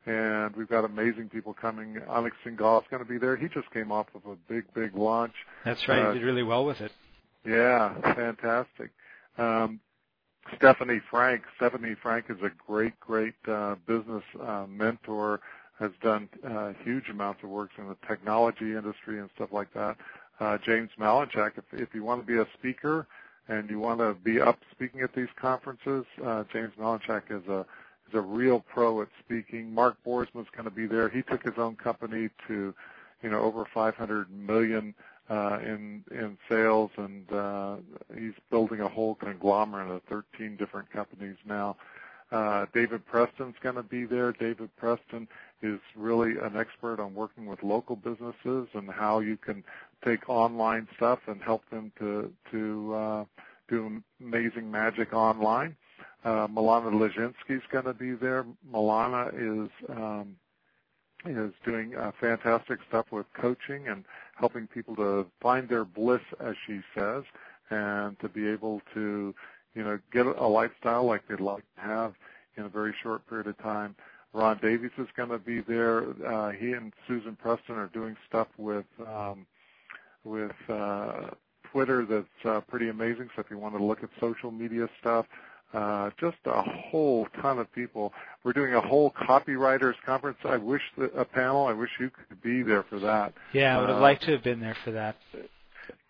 And 0.06 0.56
we've 0.56 0.68
got 0.68 0.84
amazing 0.84 1.28
people 1.28 1.52
coming. 1.52 2.00
Alex 2.08 2.36
Singal 2.44 2.80
is 2.80 2.88
going 2.90 3.02
to 3.02 3.08
be 3.08 3.18
there. 3.18 3.36
He 3.36 3.48
just 3.48 3.70
came 3.72 3.92
off 3.92 4.06
of 4.14 4.24
a 4.30 4.36
big, 4.48 4.64
big 4.74 4.96
launch. 4.96 5.34
That's 5.64 5.86
right. 5.86 5.98
Uh, 5.98 6.12
he 6.12 6.18
did 6.18 6.24
really 6.24 6.42
well 6.42 6.64
with 6.64 6.80
it. 6.80 6.92
Yeah, 7.44 7.94
fantastic. 8.14 8.90
Um, 9.36 9.80
Stephanie 10.56 11.00
Frank. 11.10 11.42
Stephanie 11.56 11.94
Frank 12.02 12.26
is 12.30 12.38
a 12.42 12.50
great, 12.66 12.98
great 13.00 13.34
uh, 13.46 13.74
business 13.86 14.24
uh, 14.40 14.66
mentor. 14.68 15.40
Has 15.78 15.92
done 16.02 16.28
uh, 16.44 16.72
huge 16.82 17.08
amounts 17.08 17.44
of 17.44 17.50
work 17.50 17.70
in 17.78 17.86
the 17.86 17.96
technology 18.08 18.74
industry 18.74 19.20
and 19.20 19.30
stuff 19.36 19.50
like 19.52 19.72
that. 19.74 19.96
Uh, 20.40 20.58
James 20.64 20.90
Malinchak, 20.98 21.52
if, 21.56 21.64
if 21.72 21.94
you 21.94 22.02
want 22.02 22.20
to 22.20 22.26
be 22.26 22.38
a 22.38 22.46
speaker, 22.58 23.06
and 23.48 23.68
you 23.70 23.78
want 23.78 24.00
to 24.00 24.14
be 24.14 24.40
up 24.40 24.58
speaking 24.70 25.00
at 25.00 25.14
these 25.14 25.28
conferences, 25.40 26.04
uh, 26.24 26.44
James 26.52 26.72
Malinchak 26.78 27.22
is 27.30 27.46
a 27.48 27.60
is 28.08 28.14
a 28.14 28.20
real 28.20 28.60
pro 28.60 29.02
at 29.02 29.08
speaking. 29.18 29.72
Mark 29.72 29.96
Boersma's 30.06 30.48
going 30.52 30.64
to 30.64 30.70
be 30.70 30.86
there. 30.86 31.08
He 31.08 31.22
took 31.22 31.42
his 31.42 31.58
own 31.58 31.76
company 31.76 32.30
to, 32.46 32.74
you 33.22 33.30
know, 33.30 33.40
over 33.40 33.66
500 33.72 34.30
million 34.30 34.94
uh, 35.28 35.58
in 35.62 36.04
in 36.10 36.38
sales, 36.48 36.90
and 36.96 37.30
uh, 37.32 37.76
he's 38.16 38.34
building 38.50 38.80
a 38.80 38.88
whole 38.88 39.14
conglomerate 39.16 39.90
of 39.90 40.02
13 40.04 40.56
different 40.56 40.90
companies 40.90 41.36
now. 41.44 41.76
Uh, 42.30 42.66
David 42.74 43.06
Preston's 43.06 43.56
going 43.62 43.76
to 43.76 43.82
be 43.82 44.04
there. 44.04 44.32
David 44.32 44.74
Preston 44.76 45.26
is 45.62 45.80
really 45.96 46.32
an 46.38 46.56
expert 46.56 47.00
on 47.00 47.14
working 47.14 47.46
with 47.46 47.62
local 47.62 47.96
businesses 47.96 48.68
and 48.74 48.90
how 48.90 49.20
you 49.20 49.36
can 49.36 49.64
take 50.04 50.28
online 50.28 50.86
stuff 50.96 51.18
and 51.26 51.42
help 51.42 51.68
them 51.70 51.92
to 51.98 52.32
to 52.50 52.94
uh, 52.94 53.24
do 53.68 54.02
amazing 54.20 54.70
magic 54.70 55.12
online. 55.12 55.76
Uh, 56.24 56.46
Milana 56.48 56.88
is 57.48 57.62
going 57.70 57.84
to 57.84 57.94
be 57.94 58.12
there. 58.12 58.44
Milana 58.72 59.28
is 59.34 59.70
um, 59.88 60.36
is 61.26 61.52
doing 61.64 61.96
uh, 61.96 62.12
fantastic 62.20 62.78
stuff 62.88 63.06
with 63.10 63.26
coaching 63.34 63.88
and 63.88 64.04
helping 64.36 64.66
people 64.66 64.94
to 64.96 65.26
find 65.40 65.68
their 65.68 65.84
bliss, 65.84 66.20
as 66.40 66.54
she 66.66 66.80
says, 66.96 67.24
and 67.70 68.18
to 68.20 68.28
be 68.28 68.48
able 68.48 68.80
to, 68.94 69.34
you 69.74 69.82
know, 69.82 69.98
get 70.12 70.26
a 70.26 70.46
lifestyle 70.46 71.04
like 71.04 71.26
they'd 71.28 71.40
like 71.40 71.64
to 71.74 71.80
have 71.80 72.14
in 72.56 72.64
a 72.64 72.68
very 72.68 72.94
short 73.02 73.28
period 73.28 73.46
of 73.46 73.58
time. 73.58 73.94
Ron 74.32 74.58
Davies 74.60 74.90
is 74.98 75.08
going 75.16 75.30
to 75.30 75.38
be 75.38 75.60
there. 75.60 76.04
Uh, 76.26 76.50
he 76.50 76.72
and 76.72 76.92
Susan 77.06 77.36
Preston 77.36 77.76
are 77.76 77.88
doing 77.88 78.16
stuff 78.28 78.48
with 78.56 78.86
um, 79.06 79.46
with 80.24 80.52
uh, 80.68 81.30
Twitter 81.72 82.04
that's 82.04 82.44
uh, 82.44 82.60
pretty 82.60 82.88
amazing. 82.88 83.28
So 83.34 83.40
if 83.40 83.50
you 83.50 83.58
want 83.58 83.76
to 83.76 83.82
look 83.82 84.02
at 84.02 84.10
social 84.20 84.50
media 84.50 84.88
stuff, 85.00 85.26
uh, 85.74 86.10
just 86.18 86.38
a 86.46 86.62
whole 86.62 87.26
ton 87.40 87.58
of 87.58 87.70
people. 87.72 88.12
We're 88.42 88.52
doing 88.52 88.74
a 88.74 88.80
whole 88.80 89.10
copywriters 89.10 89.94
conference. 90.04 90.38
I 90.44 90.56
wish 90.56 90.82
that 90.96 91.14
a 91.14 91.24
panel. 91.24 91.66
I 91.66 91.72
wish 91.72 91.90
you 92.00 92.10
could 92.10 92.40
be 92.42 92.62
there 92.62 92.84
for 92.84 92.98
that. 93.00 93.34
Yeah, 93.52 93.76
I 93.76 93.80
would 93.80 93.88
have 93.90 93.98
uh, 93.98 94.02
liked 94.02 94.22
to 94.24 94.32
have 94.32 94.42
been 94.42 94.60
there 94.60 94.76
for 94.84 94.92
that. 94.92 95.16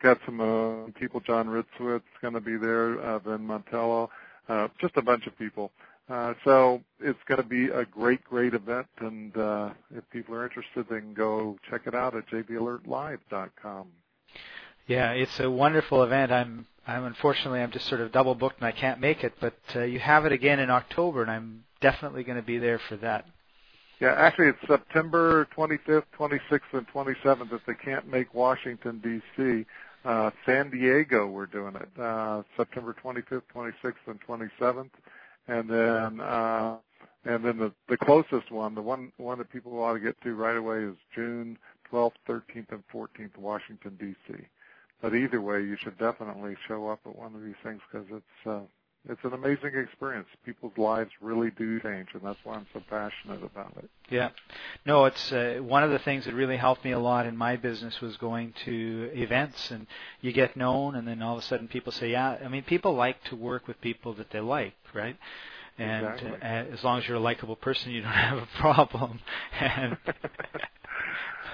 Got 0.02 0.18
some 0.24 0.40
uh, 0.40 0.90
people. 0.98 1.20
John 1.20 1.48
Ritzwitz 1.48 2.02
going 2.22 2.34
to 2.34 2.40
be 2.40 2.56
there. 2.56 3.00
Uh, 3.04 3.18
Ben 3.18 3.40
Montello. 3.40 4.08
Uh, 4.48 4.68
just 4.80 4.96
a 4.96 5.02
bunch 5.02 5.26
of 5.26 5.36
people. 5.36 5.72
Uh, 6.08 6.32
so 6.42 6.80
it's 7.00 7.18
going 7.26 7.40
to 7.40 7.46
be 7.46 7.66
a 7.66 7.84
great, 7.84 8.24
great 8.24 8.54
event, 8.54 8.86
and 9.00 9.36
uh, 9.36 9.70
if 9.94 10.08
people 10.10 10.34
are 10.34 10.44
interested, 10.44 10.86
they 10.88 11.00
can 11.00 11.12
go 11.12 11.58
check 11.68 11.82
it 11.86 11.94
out 11.94 12.16
at 12.16 12.26
jvalertlive.com. 12.28 13.88
Yeah, 14.86 15.12
it's 15.12 15.38
a 15.38 15.50
wonderful 15.50 16.02
event. 16.02 16.32
I'm, 16.32 16.66
I'm 16.86 17.04
unfortunately, 17.04 17.60
I'm 17.60 17.70
just 17.70 17.86
sort 17.86 18.00
of 18.00 18.10
double 18.10 18.34
booked 18.34 18.58
and 18.58 18.66
I 18.66 18.72
can't 18.72 19.00
make 19.00 19.22
it, 19.22 19.34
but 19.38 19.58
uh, 19.76 19.82
you 19.82 19.98
have 19.98 20.24
it 20.24 20.32
again 20.32 20.60
in 20.60 20.70
October, 20.70 21.20
and 21.20 21.30
I'm 21.30 21.64
definitely 21.82 22.24
going 22.24 22.38
to 22.38 22.46
be 22.46 22.56
there 22.56 22.80
for 22.88 22.96
that. 22.96 23.26
Yeah, 24.00 24.14
actually, 24.16 24.46
it's 24.46 24.66
September 24.66 25.46
25th, 25.54 26.04
26th, 26.18 26.60
and 26.72 26.88
27th. 26.88 27.52
If 27.52 27.66
they 27.66 27.74
can't 27.74 28.08
make 28.08 28.32
Washington 28.32 29.00
D.C., 29.04 29.66
uh, 30.06 30.30
San 30.46 30.70
Diego, 30.70 31.26
we're 31.26 31.46
doing 31.46 31.74
it. 31.74 32.00
Uh, 32.00 32.44
September 32.56 32.96
25th, 33.04 33.42
26th, 33.54 33.94
and 34.06 34.20
27th 34.26 34.88
and 35.48 35.68
then 35.68 36.20
uh, 36.20 36.76
and 37.24 37.44
then 37.44 37.58
the 37.58 37.72
the 37.88 37.96
closest 37.96 38.50
one, 38.50 38.74
the 38.74 38.82
one 38.82 39.12
one 39.16 39.38
that 39.38 39.50
people 39.50 39.82
ought 39.82 39.94
to 39.94 40.00
get 40.00 40.20
to 40.22 40.34
right 40.34 40.56
away 40.56 40.84
is 40.84 40.94
June 41.14 41.58
12th, 41.92 42.12
13th, 42.28 42.70
and 42.70 42.82
14th, 42.92 43.36
Washington 43.36 43.96
D.C. 43.98 44.34
But 45.00 45.14
either 45.14 45.40
way, 45.40 45.62
you 45.62 45.76
should 45.76 45.98
definitely 45.98 46.56
show 46.66 46.88
up 46.88 47.00
at 47.06 47.16
one 47.16 47.34
of 47.34 47.42
these 47.42 47.54
things 47.62 47.80
because 47.90 48.06
it's 48.10 48.46
uh, 48.46 48.60
it's 49.08 49.20
an 49.24 49.32
amazing 49.32 49.72
experience. 49.74 50.26
People's 50.44 50.76
lives 50.76 51.10
really 51.20 51.50
do 51.50 51.80
change, 51.80 52.08
and 52.14 52.22
that's 52.22 52.38
why 52.44 52.54
I'm 52.54 52.66
so 52.72 52.82
passionate 52.88 53.42
about 53.42 53.72
it. 53.76 53.88
Yeah, 54.10 54.30
no, 54.86 55.04
it's 55.06 55.32
uh, 55.32 55.58
one 55.60 55.82
of 55.82 55.90
the 55.90 55.98
things 55.98 56.24
that 56.24 56.34
really 56.34 56.56
helped 56.56 56.84
me 56.84 56.92
a 56.92 56.98
lot 56.98 57.26
in 57.26 57.36
my 57.36 57.56
business 57.56 58.00
was 58.00 58.16
going 58.16 58.54
to 58.64 59.10
events, 59.14 59.70
and 59.70 59.86
you 60.20 60.32
get 60.32 60.56
known, 60.56 60.94
and 60.94 61.06
then 61.06 61.22
all 61.22 61.36
of 61.36 61.42
a 61.42 61.46
sudden 61.46 61.68
people 61.68 61.92
say, 61.92 62.10
"Yeah." 62.10 62.38
I 62.44 62.48
mean, 62.48 62.62
people 62.62 62.94
like 62.94 63.22
to 63.24 63.36
work 63.36 63.66
with 63.66 63.80
people 63.80 64.14
that 64.14 64.30
they 64.30 64.40
like, 64.40 64.74
right? 64.94 65.16
and 65.78 66.06
Exactly. 66.06 66.32
uh, 66.42 66.74
as 66.74 66.84
long 66.84 66.98
as 66.98 67.06
you're 67.06 67.16
a 67.16 67.20
likable 67.20 67.56
person, 67.56 67.92
you 67.92 68.02
don't 68.02 68.10
have 68.12 68.38
a 68.38 68.48
problem. 68.58 69.20
And 69.60 69.96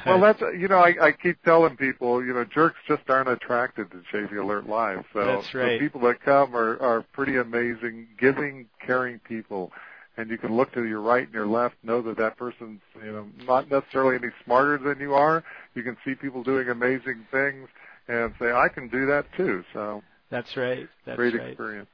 Well, 0.07 0.21
that's 0.21 0.41
you 0.59 0.69
know 0.69 0.79
I, 0.79 0.95
I 1.01 1.13
keep 1.13 1.43
telling 1.43 1.77
people 1.77 2.25
you 2.25 2.35
know 2.35 2.45
jerks 2.45 2.77
just 2.87 3.03
aren't 3.09 3.29
attracted 3.29 3.91
to 3.91 4.03
JV 4.13 4.43
Alert 4.43 4.69
Live. 4.69 5.05
So 5.13 5.25
That's 5.25 5.55
right. 5.55 5.73
the 5.73 5.79
people 5.79 6.01
that 6.03 6.21
come 6.21 6.55
are 6.57 6.81
are 6.81 7.03
pretty 7.13 7.37
amazing, 7.37 8.09
giving, 8.19 8.67
caring 8.85 9.19
people, 9.21 9.73
and 10.17 10.31
you 10.31 10.39
can 10.39 10.57
look 10.57 10.73
to 10.75 10.85
your 10.85 11.01
right 11.01 11.25
and 11.25 11.35
your 11.35 11.47
left, 11.47 11.77
know 11.83 12.03
that 12.03 12.17
that 12.19 12.37
person's 12.37 12.81
you 13.03 13.13
know 13.13 13.27
not 13.45 13.71
necessarily 13.71 14.17
any 14.17 14.33
smarter 14.45 14.79
than 14.79 15.01
you 15.01 15.15
are. 15.15 15.45
You 15.75 15.83
can 15.83 15.97
see 16.05 16.15
people 16.15 16.43
doing 16.43 16.69
amazing 16.69 17.27
things 17.31 17.69
and 18.09 18.35
say 18.39 18.53
I 18.53 18.69
can 18.69 18.89
do 18.89 19.07
that 19.07 19.27
too. 19.37 19.65
So 19.73 20.03
that's 20.31 20.57
right. 20.57 20.89
That's 21.07 21.17
great 21.17 21.35
right. 21.35 21.49
experience. 21.49 21.89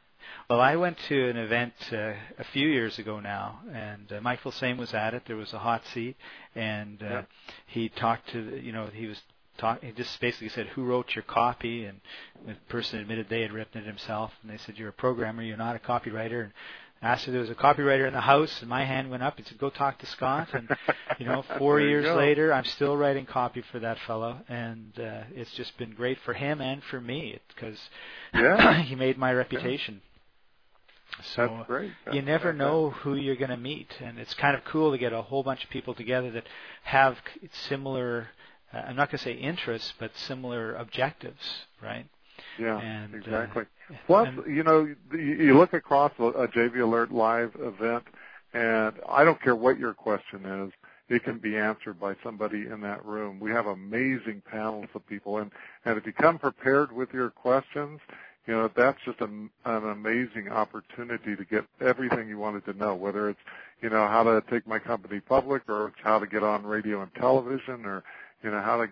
Well, 0.49 0.61
I 0.61 0.77
went 0.77 0.99
to 1.09 1.29
an 1.31 1.37
event 1.37 1.73
uh, 1.93 2.13
a 2.39 2.45
few 2.53 2.69
years 2.69 2.99
ago 2.99 3.21
now, 3.21 3.61
and 3.73 4.13
uh, 4.13 4.21
Michael 4.21 4.53
Same 4.53 4.77
was 4.79 4.93
at 4.95 5.15
it. 5.15 5.23
There 5.27 5.37
was 5.37 5.53
a 5.53 5.59
hot 5.59 5.83
seat, 5.95 6.17
and 6.55 7.03
uh, 7.03 7.07
Yeah. 7.07 7.23
he 7.67 7.89
talked 7.89 8.29
to 8.31 8.59
you 8.59 8.73
know 8.73 8.87
he 8.93 9.07
was 9.07 9.21
talk. 9.59 9.83
He 9.83 9.93
just 9.93 10.19
basically 10.21 10.49
said, 10.49 10.67
"Who 10.69 10.85
wrote 10.85 11.15
your 11.15 11.23
copy?" 11.25 11.85
And 11.85 12.01
the 12.47 12.55
person 12.69 12.99
admitted 13.01 13.29
they 13.29 13.43
had 13.43 13.53
written 13.53 13.81
it 13.83 13.87
himself, 13.87 14.33
and 14.43 14.51
they 14.51 14.59
said, 14.59 14.77
"You're 14.79 14.89
a 14.91 14.93
programmer. 14.93 15.43
You're 15.43 15.57
not 15.57 15.77
a 15.77 15.79
copywriter." 15.79 16.43
And 16.45 16.53
asked 17.03 17.27
if 17.27 17.33
there 17.33 17.41
was 17.41 17.49
a 17.49 17.55
copywriter 17.55 18.07
in 18.07 18.13
the 18.13 18.21
house, 18.21 18.61
and 18.61 18.69
my 18.69 18.85
hand 18.85 19.11
went 19.11 19.23
up. 19.23 19.39
He 19.39 19.43
said, 19.45 19.59
"Go 19.59 19.71
talk 19.71 19.99
to 20.01 20.07
Scott." 20.07 20.49
And 20.53 20.69
you 21.19 21.27
know, 21.27 21.43
four 21.59 21.81
years 21.81 22.05
go. 22.05 22.17
later, 22.17 22.53
I'm 22.53 22.65
still 22.65 22.97
writing 22.97 23.25
copy 23.27 23.63
for 23.73 23.79
that 23.79 23.99
fellow, 24.01 24.39
and 24.49 24.93
uh, 24.99 25.23
it's 25.35 25.53
just 25.53 25.77
been 25.79 25.91
great 25.93 26.19
for 26.25 26.35
him 26.35 26.61
and 26.61 26.83
for 26.85 27.01
me 27.01 27.39
because 27.55 27.79
Yeah. 28.35 28.83
he 28.91 28.95
made 28.97 29.17
my 29.17 29.33
reputation. 29.33 30.03
So 31.25 31.47
That's 31.47 31.67
great. 31.67 31.93
you 32.13 32.23
never 32.23 32.53
That's- 32.53 32.59
know 32.59 32.91
who 32.91 33.15
you're 33.15 33.37
going 33.37 33.51
to 33.51 33.57
meet, 33.57 33.91
and 34.01 34.19
it's 34.19 34.35
kind 34.35 34.57
of 34.57 34.65
cool 34.65 34.93
to 34.93 34.99
get 34.99 35.13
a 35.13 35.23
whole 35.23 35.43
bunch 35.43 35.65
of 35.65 35.71
people 35.71 35.95
together 35.95 36.31
that 36.33 36.47
have 36.85 37.19
similar. 37.69 38.29
Uh, 38.73 38.79
I'm 38.79 38.97
not 38.97 39.11
going 39.11 39.19
to 39.19 39.25
say 39.25 39.33
interests, 39.35 39.93
but 39.99 40.17
similar 40.17 40.75
objectives, 40.75 41.65
right? 41.83 42.07
Yeah, 42.59 42.79
and, 42.79 43.15
uh, 43.15 43.19
exactly. 43.19 43.65
Plus, 44.07 44.29
and- 44.29 44.57
you 44.57 44.63
know, 44.63 44.85
you 45.13 45.19
you 45.19 45.59
look 45.59 45.73
across 45.75 46.13
a, 46.19 46.25
a 46.25 46.49
JV 46.49 46.81
Alert 46.81 47.11
Live 47.13 47.55
event, 47.61 48.05
and 48.55 48.95
I 49.09 49.25
don't 49.25 49.41
care 49.43 49.57
what 49.57 49.79
your 49.79 49.95
question 49.95 50.45
is, 50.47 50.73
it 51.09 51.25
can 51.25 51.39
be 51.39 51.57
answered 51.57 51.99
by 51.99 52.15
somebody 52.23 52.67
in 52.67 52.81
that 52.83 53.05
room. 53.05 53.41
We 53.41 53.51
have 53.51 53.67
amazing 53.67 54.43
panels 54.49 54.87
of 54.95 55.05
people, 55.09 55.39
and 55.39 55.51
and 55.85 55.99
if 55.99 56.07
you 56.07 56.13
come 56.13 56.39
prepared 56.39 56.93
with 56.93 57.13
your 57.13 57.31
questions, 57.31 58.01
you 58.47 58.55
know 58.55 58.71
that's 58.75 58.99
just 59.05 59.21
an, 59.21 59.51
amazing 59.65 60.49
opportunity 60.49 61.37
to 61.37 61.45
get 61.45 61.65
everything 61.81 62.29
you 62.29 62.39
wanted 62.39 62.65
to 62.65 62.73
know, 62.73 62.95
whether 62.95 63.29
it's 63.29 63.41
you 63.83 63.91
know 63.91 64.07
how 64.07 64.23
to 64.23 64.43
take 64.51 64.67
my 64.67 64.79
company 64.79 65.21
public, 65.21 65.63
or 65.69 65.89
it's 65.89 65.97
how 66.03 66.19
to 66.19 66.27
get 66.27 66.43
on 66.43 66.65
radio 66.65 67.03
and 67.03 67.15
television, 67.15 67.85
or 67.85 68.03
you 68.43 68.51
know 68.51 68.61
how 68.61 68.79
to 68.79 68.89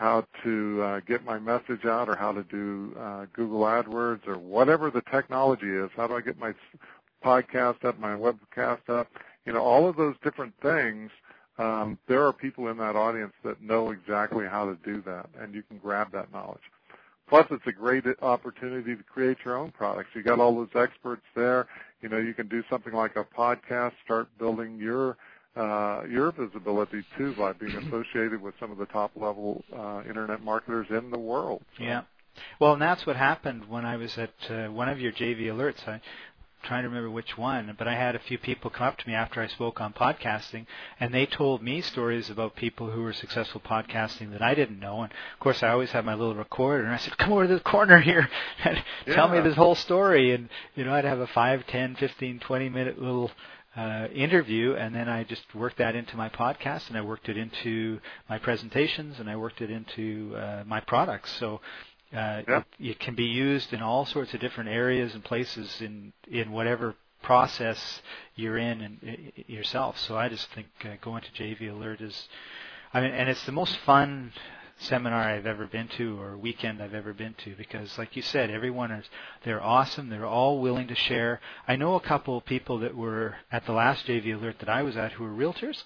how 0.00 0.24
to 0.42 0.82
uh, 0.82 1.00
get 1.00 1.24
my 1.26 1.38
message 1.38 1.84
out 1.84 2.08
or 2.08 2.16
how 2.16 2.32
to 2.32 2.42
do 2.44 2.96
uh, 2.98 3.26
Google 3.34 3.60
AdWords 3.60 4.26
or 4.26 4.38
whatever 4.38 4.90
the 4.90 5.02
technology 5.02 5.68
is. 5.68 5.90
How 5.94 6.06
do 6.06 6.16
I 6.16 6.22
get 6.22 6.38
my 6.38 6.54
podcast 7.22 7.84
up, 7.84 7.98
my 7.98 8.14
webcast 8.14 8.88
up? 8.88 9.08
You 9.44 9.52
know, 9.52 9.60
all 9.60 9.86
of 9.86 9.96
those 9.96 10.14
different 10.24 10.54
things. 10.62 11.10
Um, 11.58 11.98
there 12.08 12.26
are 12.26 12.32
people 12.32 12.68
in 12.68 12.78
that 12.78 12.96
audience 12.96 13.34
that 13.44 13.60
know 13.60 13.90
exactly 13.90 14.46
how 14.46 14.64
to 14.64 14.78
do 14.82 15.02
that, 15.02 15.28
and 15.38 15.54
you 15.54 15.62
can 15.62 15.76
grab 15.76 16.12
that 16.12 16.32
knowledge. 16.32 16.62
Plus, 17.30 17.46
it's 17.52 17.66
a 17.68 17.72
great 17.72 18.04
opportunity 18.22 18.96
to 18.96 19.02
create 19.04 19.38
your 19.44 19.56
own 19.56 19.70
products. 19.70 20.10
You 20.14 20.22
got 20.24 20.40
all 20.40 20.52
those 20.52 20.74
experts 20.74 21.22
there. 21.36 21.68
You 22.02 22.08
know, 22.08 22.18
you 22.18 22.34
can 22.34 22.48
do 22.48 22.64
something 22.68 22.92
like 22.92 23.14
a 23.14 23.22
podcast, 23.24 23.92
start 24.04 24.26
building 24.36 24.78
your 24.78 25.16
uh, 25.56 26.02
your 26.10 26.32
visibility 26.32 27.04
too 27.16 27.32
by 27.34 27.52
being 27.52 27.76
associated 27.86 28.42
with 28.42 28.54
some 28.58 28.72
of 28.72 28.78
the 28.78 28.86
top 28.86 29.12
level 29.14 29.62
uh, 29.72 30.02
internet 30.08 30.42
marketers 30.42 30.88
in 30.90 31.10
the 31.10 31.18
world. 31.18 31.62
So, 31.78 31.84
Yeah. 31.84 32.02
Well, 32.58 32.72
and 32.72 32.82
that's 32.82 33.06
what 33.06 33.16
happened 33.16 33.68
when 33.68 33.84
I 33.84 33.96
was 33.96 34.16
at 34.18 34.32
uh, 34.48 34.68
one 34.68 34.88
of 34.88 35.00
your 35.00 35.12
JV 35.12 35.46
alerts. 35.46 35.86
I, 35.86 36.00
trying 36.62 36.82
to 36.82 36.88
remember 36.88 37.10
which 37.10 37.36
one, 37.38 37.74
but 37.78 37.88
I 37.88 37.94
had 37.94 38.14
a 38.14 38.20
few 38.20 38.38
people 38.38 38.70
come 38.70 38.86
up 38.86 38.98
to 38.98 39.08
me 39.08 39.14
after 39.14 39.40
I 39.40 39.48
spoke 39.48 39.80
on 39.80 39.92
podcasting, 39.92 40.66
and 40.98 41.12
they 41.12 41.26
told 41.26 41.62
me 41.62 41.80
stories 41.80 42.30
about 42.30 42.56
people 42.56 42.90
who 42.90 43.02
were 43.02 43.12
successful 43.12 43.60
podcasting 43.60 44.32
that 44.32 44.42
I 44.42 44.54
didn't 44.54 44.80
know. 44.80 45.02
And 45.02 45.12
of 45.12 45.40
course, 45.40 45.62
I 45.62 45.68
always 45.68 45.90
have 45.92 46.04
my 46.04 46.14
little 46.14 46.34
recorder, 46.34 46.84
and 46.84 46.92
I 46.92 46.98
said, 46.98 47.16
"Come 47.18 47.32
over 47.32 47.46
to 47.46 47.54
the 47.54 47.60
corner 47.60 47.98
here 47.98 48.28
and 48.64 48.82
tell 49.06 49.28
me 49.28 49.40
this 49.40 49.56
whole 49.56 49.74
story." 49.74 50.32
And 50.32 50.48
you 50.74 50.84
know, 50.84 50.92
I'd 50.92 51.04
have 51.04 51.20
a 51.20 51.26
five, 51.26 51.66
ten, 51.66 51.96
fifteen, 51.96 52.38
twenty 52.38 52.68
minute 52.68 53.00
little 53.00 53.30
uh, 53.76 54.08
interview, 54.14 54.74
and 54.74 54.94
then 54.94 55.08
I 55.08 55.24
just 55.24 55.54
worked 55.54 55.78
that 55.78 55.94
into 55.94 56.16
my 56.16 56.28
podcast, 56.28 56.88
and 56.88 56.98
I 56.98 57.02
worked 57.02 57.28
it 57.28 57.36
into 57.36 58.00
my 58.28 58.38
presentations, 58.38 59.20
and 59.20 59.30
I 59.30 59.36
worked 59.36 59.60
it 59.60 59.70
into 59.70 60.34
uh, 60.36 60.64
my 60.66 60.80
products. 60.80 61.32
So 61.38 61.60
uh, 62.14 62.42
Yeah. 62.48 62.58
it, 62.78 62.90
it 62.90 62.98
can 63.00 63.14
be 63.14 63.24
used 63.26 63.72
in 63.72 63.82
all 63.82 64.04
sorts 64.06 64.34
of 64.34 64.40
different 64.40 64.70
areas 64.70 65.14
and 65.14 65.24
places 65.24 65.80
in 65.80 66.12
in 66.30 66.50
whatever 66.52 66.94
process 67.22 68.02
you're 68.34 68.58
in 68.58 68.80
and 68.80 68.98
i- 69.06 69.44
yourself. 69.52 69.98
So 69.98 70.16
I 70.16 70.28
just 70.28 70.48
think 70.54 70.68
uh, 70.84 70.88
going 71.02 71.22
to 71.22 71.30
JV 71.32 71.70
Alert 71.70 72.00
is, 72.00 72.28
I 72.94 73.00
mean, 73.00 73.10
and 73.12 73.28
it's 73.28 73.44
the 73.44 73.52
most 73.52 73.76
fun 73.78 74.32
seminar 74.78 75.20
I've 75.20 75.44
ever 75.46 75.66
been 75.66 75.88
to 75.98 76.18
or 76.20 76.38
weekend 76.38 76.82
I've 76.82 76.94
ever 76.94 77.12
been 77.12 77.34
to 77.44 77.54
because, 77.56 77.98
like 77.98 78.16
you 78.16 78.22
said, 78.22 78.50
everyone 78.50 78.90
is 78.90 79.04
they're 79.44 79.62
awesome. 79.62 80.08
They're 80.08 80.24
all 80.26 80.60
willing 80.60 80.88
to 80.88 80.94
share. 80.94 81.40
I 81.68 81.76
know 81.76 81.94
a 81.96 82.00
couple 82.00 82.38
of 82.38 82.46
people 82.46 82.78
that 82.78 82.96
were 82.96 83.36
at 83.52 83.66
the 83.66 83.72
last 83.72 84.06
JV 84.06 84.34
Alert 84.34 84.58
that 84.60 84.70
I 84.70 84.82
was 84.82 84.96
at 84.96 85.12
who 85.12 85.24
were 85.24 85.30
realtors. 85.30 85.82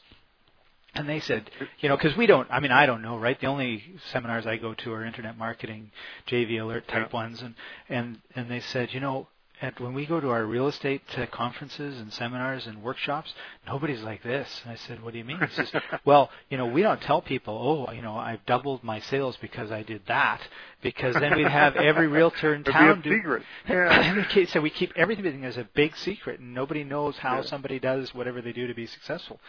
And 0.95 1.09
they 1.09 1.21
said, 1.21 1.51
you 1.81 1.89
know, 1.89 1.97
because 1.97 2.17
we 2.17 2.27
don't, 2.27 2.49
I 2.51 2.61
mean, 2.61 2.71
I 2.71 2.87
don't 2.87 3.03
know, 3.03 3.19
right? 3.19 3.39
The 3.41 3.47
only 3.49 3.83
seminars 4.13 4.47
I 4.47 4.57
go 4.57 4.75
to 4.75 4.93
are 4.93 5.05
internet 5.05 5.37
marketing, 5.37 5.91
JV 6.29 6.61
alert 6.61 6.87
type 6.87 7.09
Yeah. 7.13 7.17
ones, 7.17 7.43
and 7.43 7.55
and 7.89 8.19
and 8.37 8.49
they 8.51 8.61
said, 8.61 8.93
you 8.93 9.01
know, 9.01 9.27
at 9.65 9.81
when 9.81 9.95
we 9.95 10.07
go 10.07 10.21
to 10.21 10.31
our 10.31 10.45
real 10.45 10.69
estate 10.69 11.03
uh, 11.17 11.27
conferences 11.27 11.99
and 12.01 12.13
seminars 12.13 12.67
and 12.67 12.83
workshops, 12.83 13.33
nobody's 13.67 14.03
like 14.03 14.23
this. 14.23 14.49
And 14.63 14.73
I 14.73 14.77
said, 14.77 15.03
what 15.03 15.13
do 15.13 15.19
you 15.19 15.25
mean? 15.25 15.41
He 15.41 15.47
says, 15.55 15.73
well, 16.05 16.31
you 16.51 16.57
know, 16.59 16.67
we 16.67 16.83
don't 16.83 17.01
tell 17.01 17.23
people, 17.23 17.87
oh, 17.89 17.93
you 17.93 18.03
know, 18.03 18.15
I've 18.17 18.45
doubled 18.47 18.85
my 18.85 19.01
sales 19.01 19.37
because 19.41 19.73
I 19.73 19.83
did 19.83 20.03
that, 20.07 20.41
because 20.83 21.15
then 21.15 21.35
we'd 21.37 21.49
have 21.49 21.77
every 21.77 22.07
realtor 22.07 22.55
in 22.55 22.63
town 22.65 23.01
do 23.01 23.11
a 23.11 23.17
secret. 23.17 23.43
Yeah. 23.69 24.45
So 24.49 24.61
we 24.61 24.71
keep 24.71 24.93
everything 24.97 25.45
as 25.45 25.57
a 25.57 25.69
big 25.75 25.97
secret, 25.97 26.41
and 26.41 26.55
nobody 26.55 26.85
knows 26.85 27.17
how 27.17 27.37
Yeah. 27.37 27.43
somebody 27.43 27.79
does 27.79 28.15
whatever 28.15 28.43
they 28.43 28.53
do 28.53 28.67
to 28.67 28.75
be 28.75 28.87
successful. 28.87 29.41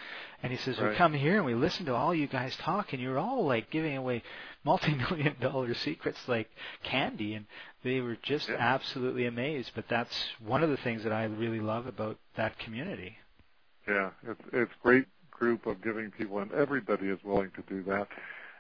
And 0.42 0.52
he 0.52 0.58
says, 0.58 0.80
we 0.80 0.96
come 0.96 1.14
here 1.14 1.38
and 1.38 1.46
we 1.46 1.56
listen 1.56 1.86
to 1.88 1.94
all 1.96 2.14
you 2.14 2.28
guys 2.28 2.56
talk, 2.58 2.94
and 2.94 3.02
you're 3.02 3.20
all 3.20 3.46
like 3.46 3.70
giving 3.70 3.98
away 3.98 4.24
multi-million 4.66 5.36
dollar 5.42 5.74
secrets 5.74 6.20
like 6.28 6.50
candy, 6.84 7.36
and 7.36 7.46
they 7.84 8.02
were 8.02 8.18
just 8.22 8.50
Yeah. 8.50 8.56
absolutely 8.60 9.26
amazed. 9.28 9.72
But 9.76 9.86
that's 9.88 10.16
one 10.46 10.64
of 10.64 10.70
the 10.70 10.78
things 10.78 11.04
that 11.04 11.14
I 11.14 11.26
really 11.26 11.60
love 11.62 11.88
about 11.88 12.18
that 12.36 12.58
community. 12.60 13.18
Yeah, 13.88 14.10
it's 14.28 14.42
it's 14.52 14.72
great 14.84 15.06
group 15.32 15.66
of 15.68 15.82
giving 15.84 16.12
people, 16.12 16.40
and 16.40 16.52
everybody 16.52 17.08
is 17.08 17.20
willing 17.24 17.52
to 17.56 17.62
do 17.70 17.84
that. 17.84 18.08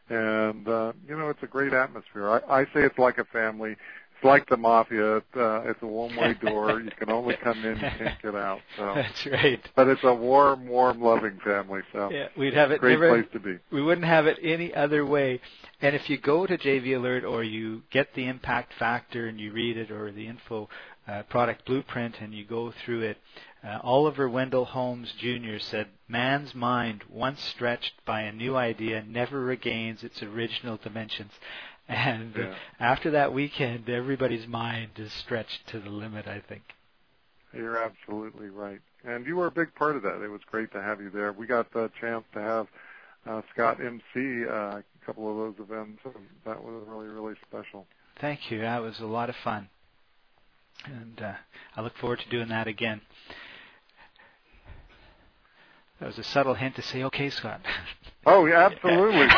And 0.09 0.67
uh, 0.67 0.93
you 1.07 1.17
know, 1.17 1.29
it's 1.29 1.41
a 1.43 1.47
great 1.47 1.73
atmosphere. 1.73 2.29
I, 2.29 2.61
I 2.61 2.63
say 2.65 2.83
it's 2.83 2.99
like 2.99 3.17
a 3.17 3.25
family. 3.25 3.71
It's 3.71 4.23
like 4.23 4.47
the 4.47 4.55
mafia. 4.55 5.17
It's, 5.17 5.35
uh, 5.35 5.63
it's 5.65 5.81
a 5.81 5.87
one-way 5.87 6.35
door. 6.35 6.79
You 6.79 6.89
can 6.97 7.09
only 7.11 7.35
come 7.43 7.65
in, 7.65 7.73
you 7.75 7.89
can't 7.97 8.21
get 8.21 8.33
out. 8.35 8.59
So, 8.77 8.85
That's 8.95 9.25
right. 9.25 9.59
but 9.75 9.87
it's 9.89 10.03
a 10.05 10.13
warm, 10.13 10.67
warm, 10.69 11.01
loving 11.01 11.37
family. 11.43 11.81
So, 11.91 12.09
Yeah, 12.11 12.27
we'd 12.37 12.53
have 12.53 12.71
it 12.71 12.79
great 12.79 12.93
never 12.99 13.09
place 13.21 13.29
to 13.33 13.39
be. 13.39 13.57
we 13.71 13.81
wouldn't 13.81 14.07
have 14.07 14.25
it 14.25 14.37
any 14.41 14.73
other 14.73 15.05
way. 15.05 15.41
And 15.85 15.95
if 15.95 16.09
you 16.09 16.17
go 16.17 16.47
to 16.47 16.57
JV 16.57 16.95
Alert 16.95 17.23
or 17.23 17.43
you 17.43 17.83
get 17.91 18.15
the 18.15 18.25
impact 18.25 18.73
factor 18.73 19.27
and 19.27 19.39
you 19.39 19.51
read 19.51 19.77
it 19.77 19.91
or 19.91 20.11
the 20.11 20.25
info 20.25 20.67
uh, 21.07 21.21
product 21.29 21.63
blueprint 21.65 22.15
and 22.21 22.33
you 22.33 22.43
go 22.43 22.73
through 22.83 23.01
it, 23.01 23.17
uh, 23.63 23.77
Oliver 23.83 24.27
Wendell 24.27 24.65
Holmes 24.65 25.13
Jr. 25.19 25.59
said, 25.59 25.89
"Man's 26.07 26.55
mind, 26.55 27.03
once 27.07 27.39
stretched 27.39 28.03
by 28.03 28.21
a 28.21 28.31
new 28.31 28.55
idea, 28.55 29.03
never 29.03 29.39
regains 29.39 30.03
its 30.03 30.23
original 30.23 30.77
dimensions." 30.77 31.33
And 31.87 32.35
Yeah. 32.35 32.55
after 32.79 33.11
that 33.11 33.31
weekend, 33.31 33.87
everybody's 33.87 34.47
mind 34.47 34.93
is 34.97 35.13
stretched 35.13 35.67
to 35.67 35.79
the 35.79 35.91
limit. 35.91 36.27
I 36.27 36.39
think. 36.39 36.63
You're 37.53 37.77
absolutely 37.77 38.49
right. 38.49 38.81
And 39.03 39.27
you 39.27 39.35
were 39.35 39.45
a 39.45 39.51
big 39.51 39.75
part 39.75 39.95
of 39.95 40.01
that. 40.01 40.19
It 40.23 40.29
was 40.29 40.41
great 40.49 40.71
to 40.71 40.81
have 40.81 40.99
you 40.99 41.11
there. 41.11 41.31
We 41.31 41.45
got 41.45 41.71
the 41.73 41.91
chance 42.01 42.25
to 42.33 42.41
have 42.41 42.67
uh, 43.27 43.41
Scott 43.53 43.79
MC 43.79 44.45
uh, 44.47 44.81
couple 45.05 45.29
of 45.29 45.37
those 45.37 45.65
events, 45.67 45.99
and 46.05 46.13
that 46.45 46.63
was 46.63 46.83
really, 46.87 47.07
really 47.07 47.35
special. 47.47 47.85
Thank 48.19 48.49
you. 48.49 48.61
That 48.61 48.81
was 48.81 48.99
a 48.99 49.05
lot 49.05 49.29
of 49.29 49.35
fun. 49.43 49.69
And 50.85 51.21
uh, 51.21 51.33
I 51.75 51.81
look 51.81 51.97
forward 51.97 52.19
to 52.19 52.29
doing 52.29 52.49
that 52.49 52.67
again. 52.67 53.01
That 55.99 56.07
was 56.07 56.17
a 56.17 56.23
subtle 56.23 56.55
hint 56.55 56.75
to 56.75 56.81
say, 56.81 57.03
okay, 57.03 57.29
Scott. 57.29 57.61
Oh, 58.27 58.47
yeah, 58.47 58.65
absolutely. 58.65 59.27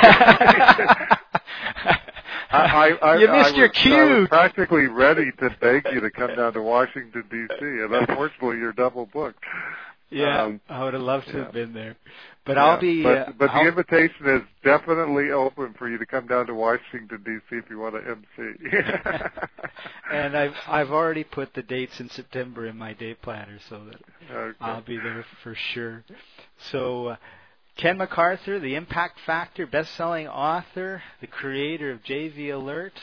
I, 2.49 2.91
I, 3.01 3.17
you 3.17 3.27
missed 3.27 3.55
I 3.55 3.57
your 3.57 3.67
cue. 3.67 3.93
I 3.93 4.19
was 4.19 4.29
practically 4.29 4.87
ready 4.87 5.29
to 5.39 5.49
beg 5.59 5.85
you 5.91 5.99
to 5.99 6.09
come 6.09 6.35
down 6.37 6.53
to 6.53 6.61
Washington 6.61 7.25
D.C. 7.29 7.57
and 7.59 7.93
unfortunately 7.93 8.59
you're 8.59 8.71
double 8.71 9.05
booked. 9.05 9.43
Yeah, 10.09 10.43
Um, 10.43 10.61
I 10.69 10.83
would 10.83 10.93
have 10.93 11.03
loved 11.03 11.27
to 11.27 11.37
yeah. 11.37 11.43
have 11.43 11.51
been 11.53 11.73
there, 11.73 11.97
but 12.45 12.55
Yeah, 12.55 12.65
I'll 12.65 12.79
be. 12.79 13.03
But, 13.03 13.17
uh, 13.17 13.31
but 13.37 13.49
I'll- 13.49 13.63
the 13.63 13.69
invitation 13.69 14.25
is 14.27 14.41
definitely 14.63 15.31
open 15.31 15.73
for 15.73 15.89
you 15.89 15.97
to 15.97 16.05
come 16.05 16.27
down 16.27 16.47
to 16.47 16.53
Washington 16.53 17.21
D.C. 17.25 17.57
if 17.57 17.69
you 17.69 17.79
want 17.79 17.95
to 17.95 18.09
MC. 18.09 18.53
and 20.13 20.37
I've 20.37 20.55
I've 20.67 20.91
already 20.91 21.25
put 21.25 21.53
the 21.53 21.61
dates 21.61 21.99
in 21.99 22.09
September 22.09 22.67
in 22.67 22.77
my 22.77 22.93
day 22.93 23.15
planner, 23.15 23.59
so 23.69 23.83
that 23.85 24.01
okay. 24.31 24.57
I'll 24.61 24.81
be 24.81 24.97
there 24.97 25.25
for 25.43 25.55
sure. 25.55 26.03
So, 26.71 27.07
uh, 27.07 27.15
Ken 27.77 27.97
McArthur, 27.97 28.61
the 28.61 28.75
Impact 28.75 29.19
Factor 29.25 29.67
best-selling 29.67 30.27
author, 30.27 31.03
the 31.21 31.27
creator 31.27 31.91
of 31.91 32.01
JV 32.03 32.49
Alert 32.53 32.93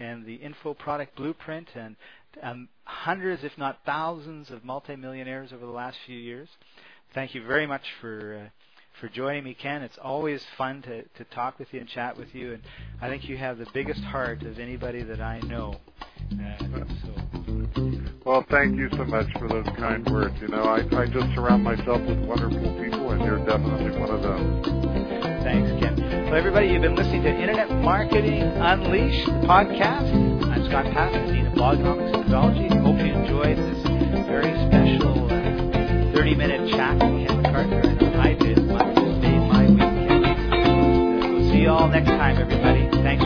and 0.00 0.24
the 0.24 0.36
Info 0.36 0.74
Product 0.74 1.14
Blueprint, 1.16 1.68
and 1.74 1.96
um, 2.42 2.68
hundreds, 2.84 3.44
if 3.44 3.56
not 3.58 3.80
thousands, 3.84 4.50
of 4.50 4.64
multimillionaires 4.64 5.52
over 5.52 5.64
the 5.64 5.72
last 5.72 5.98
few 6.06 6.18
years. 6.18 6.48
Thank 7.14 7.34
you 7.34 7.44
very 7.44 7.66
much 7.66 7.82
for. 8.00 8.46
Uh, 8.46 8.48
for 9.00 9.08
joining 9.08 9.42
me, 9.44 9.54
Ken. 9.54 9.82
It's 9.82 9.98
always 9.98 10.44
fun 10.56 10.82
to, 10.82 11.02
to 11.02 11.24
talk 11.34 11.58
with 11.58 11.72
you 11.72 11.80
and 11.80 11.88
chat 11.88 12.16
with 12.16 12.34
you, 12.34 12.52
and 12.52 12.62
I 13.00 13.08
think 13.08 13.28
you 13.28 13.36
have 13.36 13.58
the 13.58 13.66
biggest 13.72 14.02
heart 14.02 14.42
of 14.42 14.58
anybody 14.58 15.02
that 15.02 15.20
I 15.20 15.40
know. 15.40 15.74
Uh, 16.32 16.84
so 17.04 17.22
Well, 18.24 18.44
thank 18.50 18.76
you 18.76 18.88
so 18.92 19.04
much 19.04 19.26
for 19.38 19.48
those 19.48 19.66
kind 19.76 20.08
words. 20.08 20.34
You 20.40 20.48
know, 20.48 20.62
I, 20.62 20.80
I 20.96 21.06
just 21.06 21.34
surround 21.34 21.64
myself 21.64 22.00
with 22.02 22.18
wonderful 22.20 22.82
people, 22.82 23.10
and 23.10 23.24
you're 23.24 23.44
definitely 23.44 23.98
one 23.98 24.10
of 24.10 24.22
them. 24.22 24.62
Thanks, 25.42 25.84
Ken. 25.84 26.11
Well, 26.32 26.38
everybody, 26.38 26.68
you've 26.68 26.80
been 26.80 26.94
listening 26.94 27.24
to 27.24 27.28
Internet 27.28 27.70
Marketing 27.82 28.40
Unleashed, 28.40 29.26
the 29.26 29.46
podcast. 29.46 30.08
I'm 30.50 30.64
Scott 30.64 30.86
Dean 31.30 31.44
of 31.44 31.52
Blogonomics 31.52 32.04
and 32.04 32.24
Methodology. 32.24 32.68
Hope 32.68 32.96
you 33.04 33.12
enjoyed 33.12 33.58
this 33.58 33.82
very 34.26 34.48
special 34.66 35.26
uh, 35.26 36.16
30-minute 36.16 36.70
chat 36.70 36.94
with 36.94 37.28
Ken 37.28 37.42
McArthur. 37.42 38.16
I 38.16 38.32
did. 38.32 38.56
Day 38.56 38.64
my 38.64 39.68
weekend. 39.68 41.34
We'll 41.34 41.52
see 41.52 41.58
you 41.58 41.68
all 41.68 41.88
next 41.88 42.08
time, 42.08 42.38
everybody. 42.38 42.88
Thanks 43.02 43.22